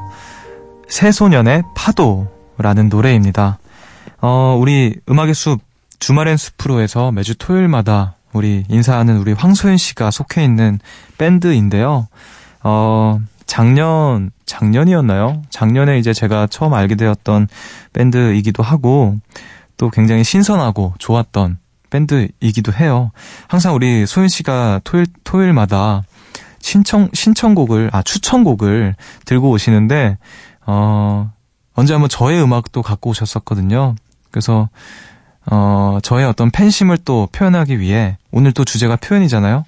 새소년의 0.88 1.62
파도라는 1.74 2.88
노래입니다. 2.88 3.58
어, 4.20 4.56
우리 4.58 4.96
음악의 5.08 5.34
숲, 5.34 5.60
주말엔 5.98 6.36
숲으로 6.36 6.80
해서 6.80 7.12
매주 7.12 7.36
토요일마다 7.36 8.14
우리 8.32 8.64
인사하는 8.68 9.18
우리 9.18 9.32
황소연 9.32 9.76
씨가 9.76 10.10
속해 10.10 10.44
있는 10.44 10.78
밴드인데요. 11.18 12.08
어, 12.62 13.20
작년, 13.46 14.30
작년이었나요? 14.46 15.42
작년에 15.50 15.98
이제 15.98 16.12
제가 16.12 16.46
처음 16.48 16.74
알게 16.74 16.94
되었던 16.96 17.48
밴드이기도 17.92 18.62
하고, 18.62 19.16
또 19.76 19.90
굉장히 19.90 20.24
신선하고 20.24 20.94
좋았던 20.98 21.58
밴드이기도 21.90 22.72
해요. 22.74 23.10
항상 23.46 23.74
우리 23.74 24.04
소연 24.06 24.28
씨가 24.28 24.82
토요일, 24.84 25.06
토요일마다 25.24 26.02
신청, 26.60 27.08
신청곡을, 27.14 27.90
아, 27.92 28.02
추천곡을 28.02 28.96
들고 29.24 29.50
오시는데, 29.50 30.18
어, 30.70 31.32
언제 31.72 31.94
한번 31.94 32.10
저의 32.10 32.42
음악도 32.42 32.82
갖고 32.82 33.10
오셨었거든요. 33.10 33.94
그래서, 34.30 34.68
어, 35.46 35.98
저의 36.02 36.26
어떤 36.26 36.50
팬심을 36.50 36.98
또 37.06 37.26
표현하기 37.32 37.80
위해, 37.80 38.18
오늘 38.30 38.52
또 38.52 38.66
주제가 38.66 38.96
표현이잖아요. 38.96 39.64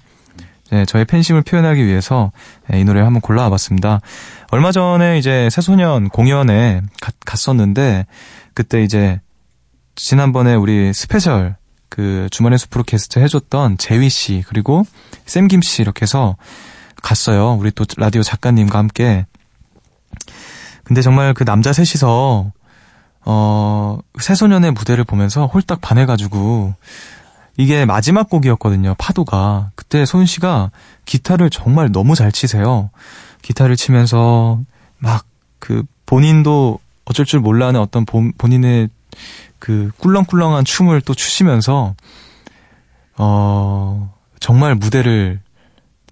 네, 0.69 0.85
저의 0.85 1.05
팬심을 1.05 1.41
표현하기 1.41 1.85
위해서 1.85 2.31
네, 2.69 2.79
이 2.79 2.85
노래 2.85 3.01
한번 3.01 3.19
골라와 3.19 3.49
봤습니다. 3.49 3.99
얼마 4.51 4.71
전에 4.71 5.17
이제 5.17 5.49
새소년 5.49 6.09
공연에 6.09 6.81
가, 7.01 7.11
갔었는데, 7.25 8.05
그때 8.53 8.83
이제, 8.83 9.19
지난번에 9.95 10.53
우리 10.53 10.93
스페셜 10.93 11.55
그 11.89 12.27
주말의 12.31 12.59
숲으로 12.59 12.83
게스트 12.83 13.17
해줬던 13.19 13.77
재휘 13.77 14.09
씨 14.09 14.43
그리고 14.47 14.85
샘김 15.25 15.61
씨 15.61 15.81
이렇게 15.81 16.03
해서 16.03 16.37
갔어요. 17.01 17.53
우리 17.53 17.71
또 17.71 17.85
라디오 17.97 18.21
작가님과 18.21 18.77
함께. 18.77 19.25
근데 20.91 21.01
정말 21.01 21.33
그 21.33 21.45
남자 21.45 21.71
셋이서 21.71 22.51
어 23.23 23.99
새소년의 24.19 24.71
무대를 24.71 25.05
보면서 25.05 25.45
홀딱 25.47 25.79
반해가지고 25.79 26.73
이게 27.55 27.85
마지막 27.85 28.29
곡이었거든요. 28.29 28.95
파도가 28.97 29.71
그때 29.75 30.03
소윤 30.05 30.25
씨가 30.25 30.71
기타를 31.05 31.49
정말 31.49 31.91
너무 31.91 32.15
잘 32.15 32.31
치세요. 32.31 32.89
기타를 33.41 33.75
치면서 33.75 34.59
막 34.97 35.25
그 35.61 35.83
본인도 36.05 36.79
어쩔 37.05 37.25
줄 37.25 37.39
몰라하는 37.39 37.79
어떤 37.79 38.03
본, 38.03 38.33
본인의 38.37 38.89
그 39.59 39.91
꿀렁꿀렁한 39.99 40.65
춤을 40.65 41.01
또 41.01 41.13
추시면서 41.13 41.95
어 43.17 44.13
정말 44.41 44.75
무대를 44.75 45.39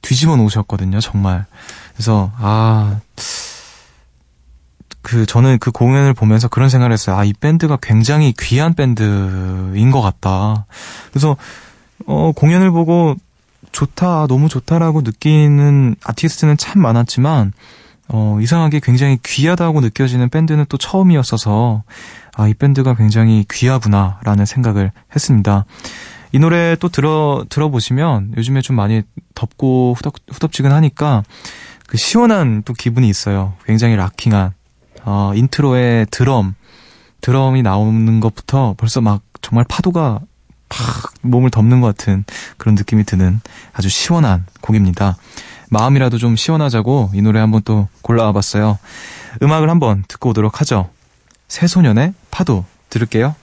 뒤집어 0.02 0.38
놓으셨거든요, 0.38 1.02
정말. 1.02 1.46
그래서 1.94 2.32
아 2.38 3.00
그 5.02 5.26
저는 5.26 5.60
그 5.60 5.72
공연을 5.72 6.14
보면서 6.14 6.48
그런 6.48 6.70
생각을 6.70 6.92
했어요. 6.92 7.16
아, 7.16 7.24
이 7.24 7.34
밴드가 7.34 7.78
굉장히 7.82 8.34
귀한 8.38 8.74
밴드인 8.74 9.92
것 9.92 10.02
같다. 10.02 10.66
그래서 11.12 11.38
어 12.06 12.32
공연을 12.36 12.72
보고 12.72 13.16
좋다, 13.72 14.28
너무 14.28 14.50
좋다라고 14.50 15.02
느끼는 15.02 15.96
아티스트는 16.04 16.58
참 16.58 16.82
많았지만 16.82 17.54
어 18.10 18.40
이상하게 18.42 18.80
굉장히 18.82 19.20
귀하다고 19.24 19.82
느껴지는 19.82 20.30
밴드는 20.30 20.66
또 20.70 20.78
처음이었어서 20.78 21.84
아, 22.40 22.48
이 22.48 22.54
밴드가 22.54 22.96
굉장히 22.96 23.46
귀하구나라는 23.52 24.46
생각을 24.46 24.94
했습니다. 25.14 25.66
이 26.32 26.40
노래 26.40 26.78
또 26.80 26.88
들어, 26.88 27.44
들어보시면 27.50 28.34
요즘에 28.38 28.62
좀 28.62 28.78
많이 28.78 29.02
덥고 29.36 29.96
후덥, 29.98 30.14
후덥지근하니까 30.32 31.24
그 31.86 31.98
시원한 31.98 32.62
또 32.64 32.74
기분이 32.74 33.10
있어요. 33.10 33.56
굉장히 33.66 33.98
rocking한, 33.98 34.54
어, 35.12 35.34
인트로에 35.34 36.06
드럼, 36.12 36.54
드럼이 37.22 37.63
나오는 37.63 38.19
것부터 38.19 38.76
벌써 38.78 39.02
막 39.02 39.24
정말 39.41 39.65
파도가 39.67 40.19
팍 40.69 41.13
몸을 41.24 41.50
덮는 41.50 41.82
것 41.82 41.88
같은 41.88 42.26
그런 42.58 42.76
느낌이 42.76 43.06
드는 43.06 43.41
아주 43.74 43.89
시원한 43.89 44.45
곡입니다. 44.62 45.17
마음이라도 45.72 46.19
좀 46.19 46.36
시원하자고 46.36 47.10
이 47.15 47.24
노래 47.24 47.39
한번 47.39 47.63
또 47.65 47.88
골라와 48.04 48.34
봤어요. 48.34 48.78
음악을 49.41 49.67
한번 49.67 50.04
듣고 50.08 50.30
오도록 50.30 50.62
하죠. 50.62 50.91
새소년의 51.48 52.13
파도 52.30 52.65
들을게요. 52.91 53.34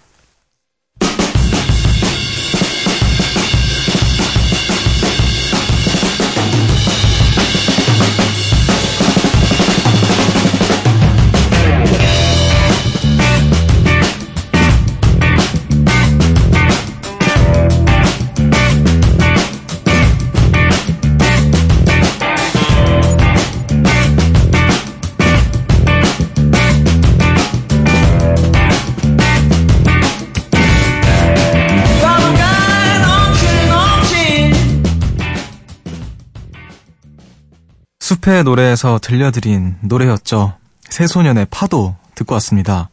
숲의 38.07 38.45
노래에서 38.45 39.01
들려드린 39.03 39.79
노래였죠. 39.81 40.55
새소년의 40.91 41.49
파도 41.51 41.97
듣고 42.15 42.35
왔습니다. 42.35 42.89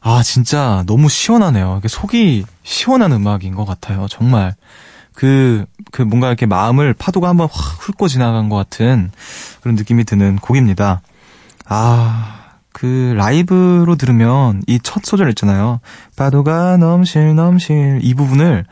아, 0.00 0.24
진짜 0.24 0.82
너무 0.88 1.08
시원하네요. 1.08 1.80
속이 1.86 2.44
시원한 2.64 3.12
음악인 3.12 3.54
것 3.54 3.64
같아요. 3.64 4.08
정말. 4.10 4.56
그, 5.14 5.64
그 5.92 6.02
뭔가 6.02 6.26
이렇게 6.26 6.46
마음을 6.46 6.92
파도가 6.92 7.28
한번 7.28 7.46
확 7.52 7.86
훑고 7.86 8.08
지나간 8.08 8.48
것 8.48 8.56
같은 8.56 9.12
그런 9.60 9.76
느낌이 9.76 10.02
드는 10.02 10.38
곡입니다. 10.40 11.02
아, 11.66 12.56
그 12.72 13.14
라이브로 13.16 13.94
들으면 13.94 14.62
이 14.66 14.80
첫 14.82 15.04
소절 15.04 15.28
있잖아요. 15.28 15.78
파도가 16.16 16.78
넘실 16.78 17.36
넘실 17.36 18.00
이 18.02 18.12
부분을 18.14 18.64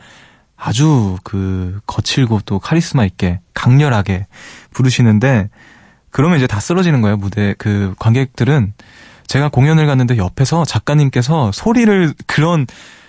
아주 0.63 1.17
그 1.23 1.79
거칠고 1.87 2.41
또 2.45 2.59
카리스마 2.59 3.03
있게 3.05 3.39
강렬하게 3.55 4.27
부르시는데 4.71 5.49
그러면 6.11 6.37
이제 6.37 6.45
다 6.45 6.59
쓰러지는 6.59 7.01
거예요 7.01 7.17
무대. 7.17 7.55
그 7.57 7.95
관객들은 7.97 8.73
제가 9.25 9.49
공연을 9.49 9.87
갔는데 9.87 10.17
옆에서 10.17 10.63
작가님께서 10.63 11.51
소리를 11.51 12.13
그런 12.27 12.67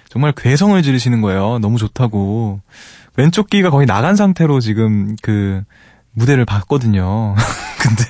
정말 0.09 0.33
괴성을 0.33 0.81
지르시는 0.83 1.21
거예요. 1.21 1.59
너무 1.59 1.77
좋다고. 1.77 2.61
왼쪽 3.17 3.51
귀가 3.51 3.69
거의 3.69 3.87
나간 3.87 4.17
상태로 4.17 4.61
지금 4.61 5.15
그 5.21 5.63
무대를 6.13 6.47
봤거든요. 6.47 7.35
근데 7.81 8.05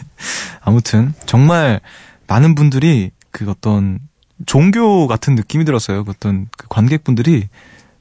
아무튼 0.60 1.14
정말 1.26 1.80
많은 2.28 2.54
분들이 2.54 3.10
그 3.32 3.50
어떤 3.50 3.98
종교 4.46 5.08
같은 5.08 5.34
느낌이 5.34 5.64
들었어요. 5.64 6.04
그 6.04 6.12
어떤 6.12 6.46
그 6.56 6.66
관객분들이 6.68 7.48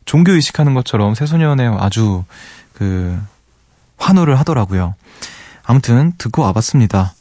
종교 0.05 0.31
의식하는 0.33 0.73
것처럼 0.73 1.15
새소년에 1.15 1.67
아주 1.79 2.23
그 2.73 3.19
환호를 3.97 4.39
하더라고요. 4.39 4.95
아무튼 5.63 6.13
듣고 6.17 6.41
와봤습니다. 6.41 7.13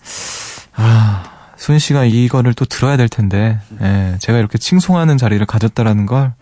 아, 0.74 1.24
수은 1.56 1.78
씨가 1.78 2.04
이거를 2.04 2.54
또 2.54 2.64
들어야 2.64 2.96
될 2.96 3.08
텐데, 3.08 3.60
예, 3.82 4.16
제가 4.18 4.38
이렇게 4.38 4.56
칭송하는 4.56 5.18
자리를 5.18 5.44
가졌다라는 5.44 6.06
걸 6.06 6.32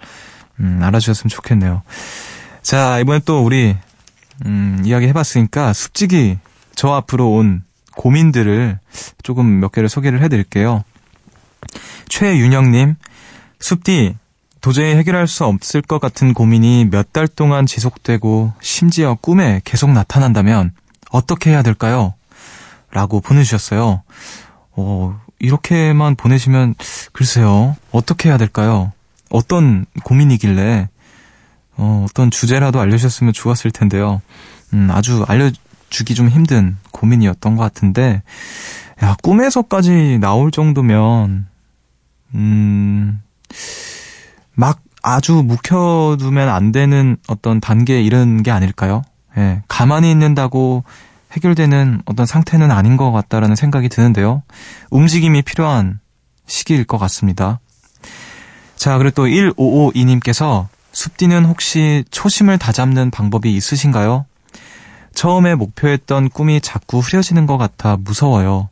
음, 0.60 0.80
알아주셨으면 0.82 1.28
좋겠네요. 1.28 1.82
자, 2.62 2.98
이번에 3.00 3.20
또 3.24 3.44
우리 3.44 3.76
음, 4.46 4.80
이야기 4.84 5.06
해봤으니까 5.08 5.72
숲지기 5.72 6.38
저 6.74 6.92
앞으로 6.92 7.32
온 7.32 7.64
고민들을 7.96 8.78
조금 9.24 9.58
몇 9.58 9.72
개를 9.72 9.88
소개를 9.88 10.22
해드릴게요. 10.22 10.84
최윤영님, 12.08 12.94
숲디 13.58 14.14
도저히 14.60 14.94
해결할 14.96 15.26
수 15.28 15.44
없을 15.44 15.82
것 15.82 16.00
같은 16.00 16.34
고민이 16.34 16.86
몇 16.90 17.12
달 17.12 17.26
동안 17.28 17.66
지속되고 17.66 18.52
심지어 18.60 19.14
꿈에 19.14 19.60
계속 19.64 19.90
나타난다면 19.92 20.72
어떻게 21.10 21.50
해야 21.50 21.62
될까요? 21.62 22.14
라고 22.90 23.20
보내주셨어요. 23.20 24.02
어, 24.72 25.20
이렇게만 25.38 26.16
보내시면 26.16 26.74
글쎄요. 27.12 27.76
어떻게 27.92 28.28
해야 28.28 28.36
될까요? 28.38 28.92
어떤 29.30 29.86
고민이길래 30.04 30.88
어, 31.76 32.04
어떤 32.08 32.30
주제라도 32.30 32.80
알려주셨으면 32.80 33.32
좋았을 33.32 33.70
텐데요. 33.70 34.20
음, 34.74 34.88
아주 34.90 35.24
알려주기 35.28 36.14
좀 36.14 36.28
힘든 36.28 36.76
고민이었던 36.90 37.54
것 37.56 37.62
같은데, 37.62 38.22
야, 39.02 39.16
꿈에서까지 39.22 40.18
나올 40.20 40.50
정도면, 40.50 41.46
음, 42.34 43.22
막 44.58 44.80
아주 45.04 45.34
묵혀두면 45.34 46.48
안 46.48 46.72
되는 46.72 47.16
어떤 47.28 47.60
단계에 47.60 48.02
이른 48.02 48.42
게 48.42 48.50
아닐까요? 48.50 49.02
예, 49.36 49.62
가만히 49.68 50.10
있는다고 50.10 50.82
해결되는 51.30 52.02
어떤 52.06 52.26
상태는 52.26 52.72
아닌 52.72 52.96
것 52.96 53.12
같다라는 53.12 53.54
생각이 53.54 53.88
드는데요. 53.88 54.42
움직임이 54.90 55.42
필요한 55.42 56.00
시기일 56.46 56.84
것 56.84 56.98
같습니다. 56.98 57.60
자, 58.74 58.98
그리고 58.98 59.14
또 59.14 59.26
1552님께서 59.26 60.66
숲디는 60.90 61.44
혹시 61.44 62.04
초심을 62.10 62.58
다잡는 62.58 63.12
방법이 63.12 63.54
있으신가요? 63.54 64.26
처음에 65.14 65.54
목표했던 65.54 66.30
꿈이 66.30 66.60
자꾸 66.60 66.98
흐려지는 66.98 67.46
것 67.46 67.58
같아 67.58 67.96
무서워요. 67.96 68.70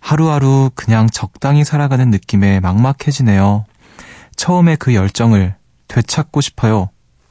하루하루 0.00 0.72
그냥 0.74 1.08
적당히 1.08 1.62
살아가는 1.62 2.10
느낌에 2.10 2.58
막막해지네요. 2.58 3.64
처음에 4.36 4.76
그 4.76 4.94
열정을 4.94 5.54
되찾고 5.88 6.40
싶어요. 6.40 6.90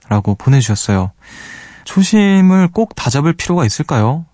라고 0.10 0.36
보내주셨어요. 0.36 1.12
초심을 1.86 2.70
꼭 2.70 2.96
다잡을 2.96 3.34
필요가 3.34 3.66
있을까요? 3.66 4.26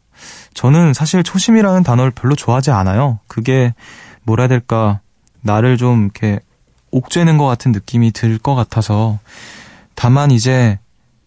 저는 0.53 0.93
사실 0.93 1.23
초심이라는 1.23 1.83
단어를 1.83 2.11
별로 2.11 2.35
좋아하지 2.35 2.71
않아요. 2.71 3.19
그게 3.27 3.73
뭐라 4.23 4.43
해야 4.43 4.47
될까, 4.49 4.99
나를 5.41 5.77
좀 5.77 6.03
이렇게 6.05 6.39
옥죄는 6.91 7.37
것 7.37 7.45
같은 7.45 7.71
느낌이 7.71 8.11
들 8.11 8.39
것 8.39 8.55
같아서 8.55 9.19
다만 9.95 10.31
이제 10.31 10.79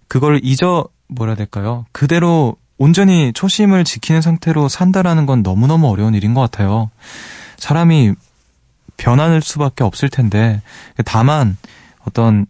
그걸 0.09 0.40
잊어 0.42 0.87
뭐라 1.09 1.31
해야 1.31 1.37
될까요? 1.37 1.87
그대로 1.92 2.57
온전히 2.78 3.33
초심을 3.33 3.85
지키는 3.85 4.20
상태로 4.22 4.68
산다라는 4.68 5.24
건 5.26 5.42
너무너무 5.42 5.88
어려운 5.88 6.14
일인 6.14 6.35
것 6.35 6.40
같아요. 6.40 6.90
사람이 7.59 8.12
변할 8.96 9.40
수밖에 9.42 9.85
없을 9.85 10.09
텐데 10.09 10.62
다만 11.05 11.57
어떤 12.07 12.46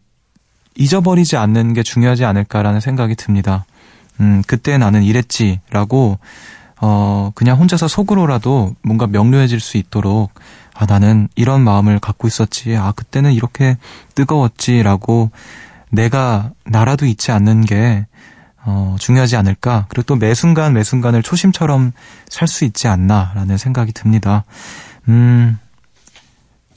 잊어버리지 0.77 1.37
않는 1.37 1.75
게 1.75 1.83
중요하지 1.83 2.25
않을까라는 2.25 2.81
생각이 2.81 3.15
듭니다. 3.15 3.65
음, 4.21 4.43
그때 4.47 4.79
나는 4.79 5.03
이랬지라고 5.03 6.19
어, 6.81 7.31
그냥 7.35 7.59
혼자서 7.59 7.89
속으로라도 7.89 8.75
뭔가 8.83 9.07
명료해질 9.07 9.61
수 9.61 9.77
있도록 9.77 10.33
아, 10.75 10.87
나는 10.87 11.29
이런 11.37 11.61
마음을 11.63 11.99
갖고 11.99 12.27
있었지. 12.27 12.77
아, 12.77 12.93
그때는 12.93 13.33
이렇게 13.33 13.77
뜨거웠지라고 14.15 15.31
내가 15.91 16.51
나라도 16.65 17.05
잊지 17.07 17.31
않는 17.31 17.65
게 17.67 18.07
어, 18.65 18.97
중요하지 18.99 19.37
않을까. 19.37 19.87
그리고 19.89 20.07
또 20.07 20.17
매 20.17 20.35
순간 20.35 20.73
매 20.73 20.83
순간을 20.83 21.23
초심처럼 21.23 21.93
살 22.29 22.49
수 22.49 22.65
있지 22.65 22.89
않나라는 22.89 23.59
생각이 23.59 23.93
듭니다. 23.93 24.45
음, 25.09 25.59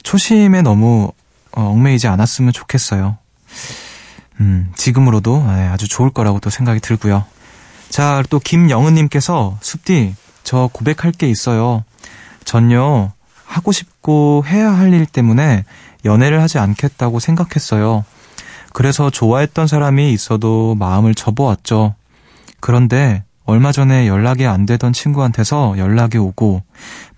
초심에 0.06 0.62
너무 0.62 1.10
어, 1.50 1.62
얽매이지 1.62 2.06
않았으면 2.06 2.52
좋겠어요. 2.52 3.18
음, 4.38 4.70
지금으로도 4.76 5.44
네, 5.48 5.66
아주 5.66 5.88
좋을 5.88 6.10
거라고 6.10 6.38
또 6.38 6.48
생각이 6.48 6.78
들고요. 6.78 7.24
자, 7.88 8.22
또 8.30 8.38
김영은님께서 8.38 9.58
숲디 9.60 10.14
저 10.44 10.70
고백할 10.72 11.10
게 11.10 11.28
있어요. 11.28 11.82
전요 12.44 13.10
하고 13.44 13.72
싶고 13.72 14.44
해야 14.46 14.70
할 14.70 14.94
일 14.94 15.06
때문에 15.06 15.64
연애를 16.04 16.40
하지 16.40 16.60
않겠다고 16.60 17.18
생각했어요. 17.18 18.04
그래서 18.72 19.10
좋아했던 19.10 19.66
사람이 19.66 20.12
있어도 20.12 20.76
마음을 20.76 21.16
접어왔죠. 21.16 21.96
그런데 22.60 23.24
얼마 23.44 23.72
전에 23.72 24.06
연락이 24.06 24.46
안 24.46 24.66
되던 24.66 24.92
친구한테서 24.92 25.78
연락이 25.78 26.16
오고 26.18 26.62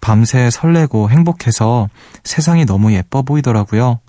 밤새 0.01 0.51
설레고 0.51 1.11
행복해서 1.11 1.89
세상이 2.25 2.65
너무 2.65 2.93
예뻐 2.93 3.23
보이더라고요. 3.23 4.01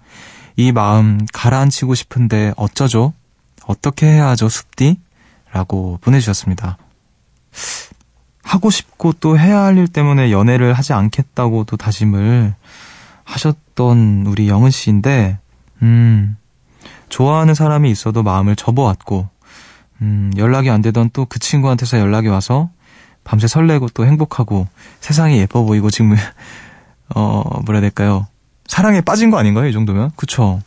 이 0.55 0.71
마음 0.71 1.25
가라앉히고 1.33 1.95
싶은데 1.95 2.53
어쩌죠? 2.57 3.13
어떻게 3.65 4.07
해야 4.07 4.27
하죠, 4.29 4.49
숲디? 4.49 4.99
라고 5.51 5.97
보내주셨습니다. 6.01 6.77
하고 8.43 8.69
싶고 8.69 9.13
또 9.13 9.37
해야 9.37 9.61
할 9.61 9.77
일 9.77 9.87
때문에 9.87 10.31
연애를 10.31 10.73
하지 10.73 10.93
않겠다고 10.93 11.65
또 11.65 11.77
다짐을 11.77 12.55
하셨던 13.23 14.25
우리 14.27 14.47
영은 14.49 14.71
씨인데, 14.71 15.37
음, 15.83 16.35
좋아하는 17.09 17.53
사람이 17.53 17.89
있어도 17.91 18.23
마음을 18.23 18.55
접어왔고, 18.55 19.29
음, 20.01 20.31
연락이 20.37 20.69
안 20.69 20.81
되던 20.81 21.11
또 21.11 21.25
그 21.25 21.39
친구한테서 21.39 21.99
연락이 21.99 22.27
와서 22.27 22.69
밤새 23.29 23.47
설레고 23.47 23.89
또 23.93 24.05
행복하고 24.07 24.67
세상이 25.01 25.37
예뻐 25.37 25.63
보이고 25.63 25.89
지금, 25.91 26.15
어, 27.15 27.43
뭐라 27.65 27.79
해야 27.79 27.81
될까요? 27.81 28.25
사랑에 28.65 29.01
빠진 29.01 29.29
거 29.29 29.37
아닌가요? 29.37 29.67
이 29.67 29.73
정도면? 29.73 30.11
그쵸? 30.15 30.61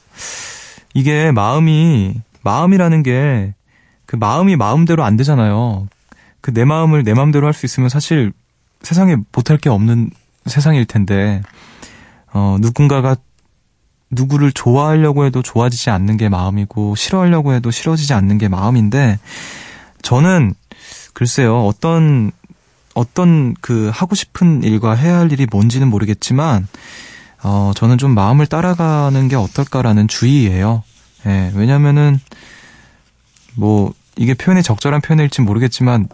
이게 0.94 1.32
마음이, 1.32 2.14
마음이라는 2.42 3.02
게 3.02 3.52
그 4.12 4.16
마음이 4.16 4.56
마음대로 4.56 5.04
안 5.04 5.16
되잖아요. 5.16 5.88
그 6.42 6.52
내 6.52 6.66
마음을 6.66 7.02
내 7.02 7.14
마음대로 7.14 7.46
할 7.46 7.54
수 7.54 7.64
있으면 7.64 7.88
사실 7.88 8.32
세상에 8.82 9.16
못할 9.32 9.56
게 9.56 9.70
없는 9.70 10.10
세상일 10.44 10.84
텐데, 10.84 11.40
어, 12.32 12.58
누군가가 12.60 13.16
누구를 14.10 14.52
좋아하려고 14.52 15.24
해도 15.24 15.40
좋아지지 15.40 15.88
않는 15.88 16.18
게 16.18 16.28
마음이고, 16.28 16.94
싫어하려고 16.94 17.54
해도 17.54 17.70
싫어지지 17.70 18.12
않는 18.12 18.36
게 18.36 18.48
마음인데, 18.48 19.18
저는 20.02 20.52
글쎄요, 21.14 21.64
어떤, 21.64 22.32
어떤 22.94 23.54
그 23.60 23.90
하고 23.92 24.14
싶은 24.14 24.62
일과 24.62 24.94
해야 24.94 25.18
할 25.18 25.32
일이 25.32 25.46
뭔지는 25.50 25.88
모르겠지만, 25.88 26.66
어, 27.42 27.72
저는 27.74 27.98
좀 27.98 28.14
마음을 28.14 28.46
따라가는 28.46 29.28
게 29.28 29.36
어떨까라는 29.36 30.08
주의예요. 30.08 30.82
예, 31.26 31.52
왜냐면은, 31.54 32.20
뭐, 33.54 33.92
이게 34.16 34.34
표현이 34.34 34.62
적절한 34.62 35.00
표현일지 35.00 35.42
모르겠지만, 35.42 36.08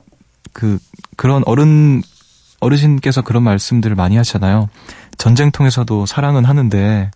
그, 0.53 0.79
그런 1.17 1.43
어른, 1.47 2.03
어르신께서 2.61 3.23
그런 3.23 3.43
말씀들을 3.43 3.95
많이 3.95 4.17
하시잖아요. 4.17 4.69
전쟁통에서도 5.19 6.07
사랑은 6.07 6.45
하는데, 6.45 7.11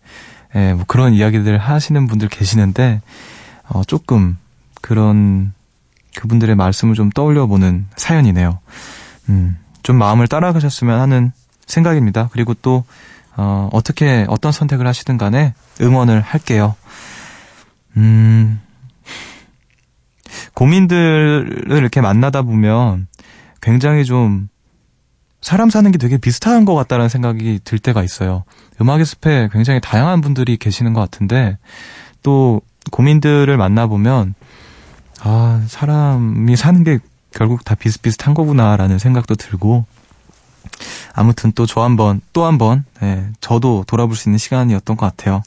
예, 0.55 0.73
뭐 0.75 0.85
그런 0.87 1.15
이야기들 1.15 1.59
하시는 1.59 2.07
분들 2.07 2.29
계시는데, 2.29 3.01
어, 3.69 3.83
조금, 3.85 4.37
그런, 4.81 5.53
그분들의 6.17 6.55
말씀을 6.57 6.95
좀 6.95 7.11
떠올려 7.11 7.47
보는 7.47 7.87
사연이네요. 7.97 8.59
음, 9.33 9.57
좀 9.83 9.97
마음을 9.97 10.29
따라가셨으면 10.29 11.01
하는 11.01 11.33
생각입니다. 11.67 12.29
그리고 12.33 12.55
또, 12.55 12.85
어, 13.37 13.69
어떻게, 13.73 14.27
어떤 14.29 14.53
선택을 14.53 14.87
하시든 14.87 15.17
간에 15.19 15.55
응원을 15.81 16.21
할게요. 16.21 16.75
음, 17.97 18.61
고민들을 20.55 21.65
이렇게 21.69 22.01
만나다 22.01 22.43
보면 22.43 23.07
굉장히 23.61 24.05
좀 24.05 24.49
사람 25.41 25.71
사는 25.71 25.91
게 25.91 25.99
되게 25.99 26.19
비슷한 26.19 26.65
것 26.65 26.75
같다는 26.75 27.09
생각이 27.09 27.61
들 27.65 27.79
때가 27.79 28.03
있어요. 28.03 28.45
음악의 28.81 29.05
숲에 29.05 29.49
굉장히 29.53 29.81
다양한 29.81 30.21
분들이 30.21 30.57
계시는 30.57 30.93
것 30.93 31.01
같은데 31.01 31.59
또 32.23 32.61
고민들을 32.91 33.57
만나보면 33.57 34.35
아, 35.25 35.63
사람이 35.69 36.57
사는 36.57 36.83
게 36.85 36.99
결국 37.35 37.65
다 37.65 37.75
비슷비슷한 37.75 38.35
거구나라는 38.35 38.99
생각도 38.99 39.35
들고 39.35 39.85
아무튼 41.15 41.53
또 41.53 41.67
저 41.67 41.83
한번 41.83 42.21
또 42.33 42.45
한번 42.45 42.85
네, 43.01 43.29
저도 43.41 43.85
돌아볼 43.87 44.17
수 44.17 44.29
있는 44.29 44.39
시간이었던 44.39 44.97
것 44.97 45.07
같아요. 45.07 45.43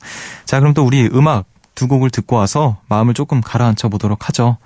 자 0.46 0.60
그럼 0.60 0.74
또 0.74 0.84
우리 0.86 1.08
음악 1.14 1.46
두 1.74 1.88
곡을 1.88 2.10
듣고 2.10 2.36
와서 2.36 2.78
마음을 2.88 3.14
조금 3.14 3.42
가라앉혀 3.42 3.90
보도록 3.90 4.28
하죠. 4.30 4.58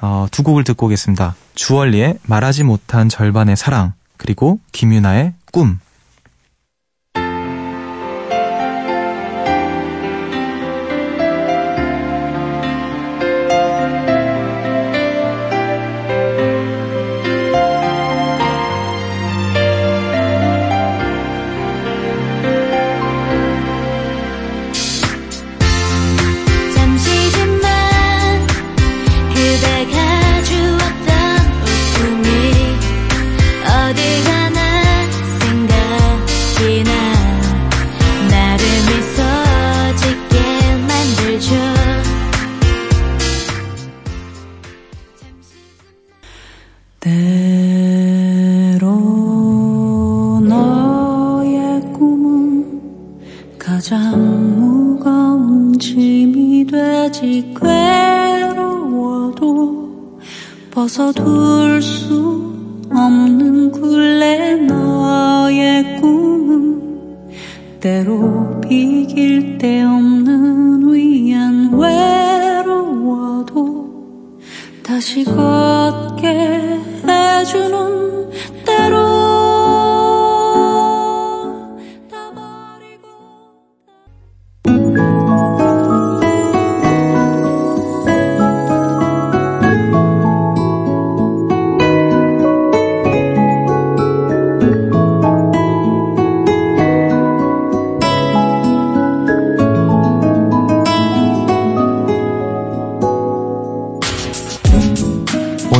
어, 0.00 0.26
두 0.30 0.42
곡을 0.42 0.64
듣고 0.64 0.86
오겠습니다. 0.86 1.34
주얼리의 1.54 2.18
말하지 2.24 2.64
못한 2.64 3.08
절반의 3.08 3.56
사랑 3.56 3.94
그리고 4.16 4.60
김유나의 4.72 5.34
꿈. 5.52 5.80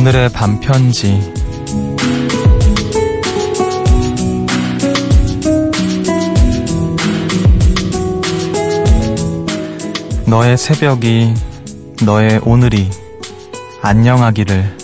오늘의 0.05 0.29
반편지. 0.29 1.34
너의 10.27 10.57
새벽이 10.57 11.35
너의 12.03 12.39
오늘이 12.43 12.89
안녕하기를 13.83 14.77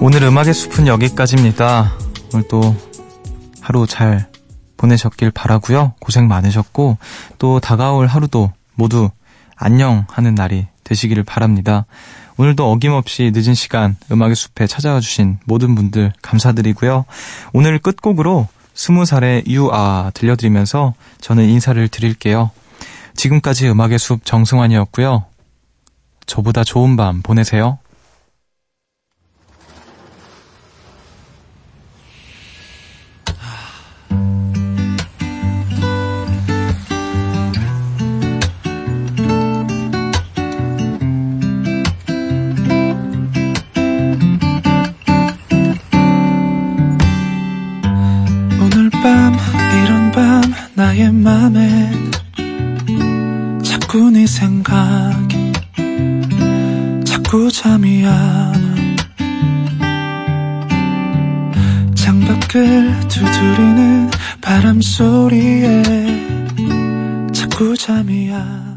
오늘 0.00 0.22
음악의 0.24 0.52
숲은 0.52 0.86
여기까지입니다. 0.86 1.94
오늘 2.34 2.46
또 2.48 2.76
하루 3.62 3.86
잘 3.86 4.28
보내셨길 4.76 5.30
바라고요. 5.30 5.94
고생 5.98 6.28
많으셨고 6.28 6.98
또 7.38 7.58
다가올 7.58 8.06
하루도 8.06 8.52
모두 8.74 9.08
안녕하는 9.56 10.34
날이 10.34 10.66
되시기를 10.84 11.24
바랍니다. 11.24 11.86
오늘도 12.36 12.70
어김없이 12.70 13.32
늦은 13.34 13.54
시간 13.54 13.96
음악의 14.12 14.34
숲에 14.34 14.66
찾아와 14.66 15.00
주신 15.00 15.38
모든 15.46 15.74
분들 15.74 16.12
감사드리고요. 16.20 17.06
오늘 17.54 17.78
끝곡으로 17.78 18.48
스무 18.74 19.04
살의 19.04 19.44
유아 19.46 20.10
들려드리면서 20.14 20.94
저는 21.20 21.44
인사를 21.48 21.86
드릴게요. 21.88 22.50
지금까지 23.14 23.68
음악의 23.68 23.98
숲 23.98 24.24
정승환이었고요. 24.24 25.24
저보다 26.26 26.64
좋은 26.64 26.96
밤 26.96 27.22
보내세요. 27.22 27.78
맘에 51.24 51.90
자꾸 53.62 54.10
네 54.10 54.26
생각이 54.26 55.52
자꾸 57.06 57.50
잠이 57.50 58.04
안 58.04 58.12
와. 58.12 58.74
창밖을 61.94 63.08
두드리는 63.08 64.10
바람 64.42 64.82
소리에 64.82 65.82
자꾸 67.32 67.74
잠이 67.74 68.30
안 68.30 68.73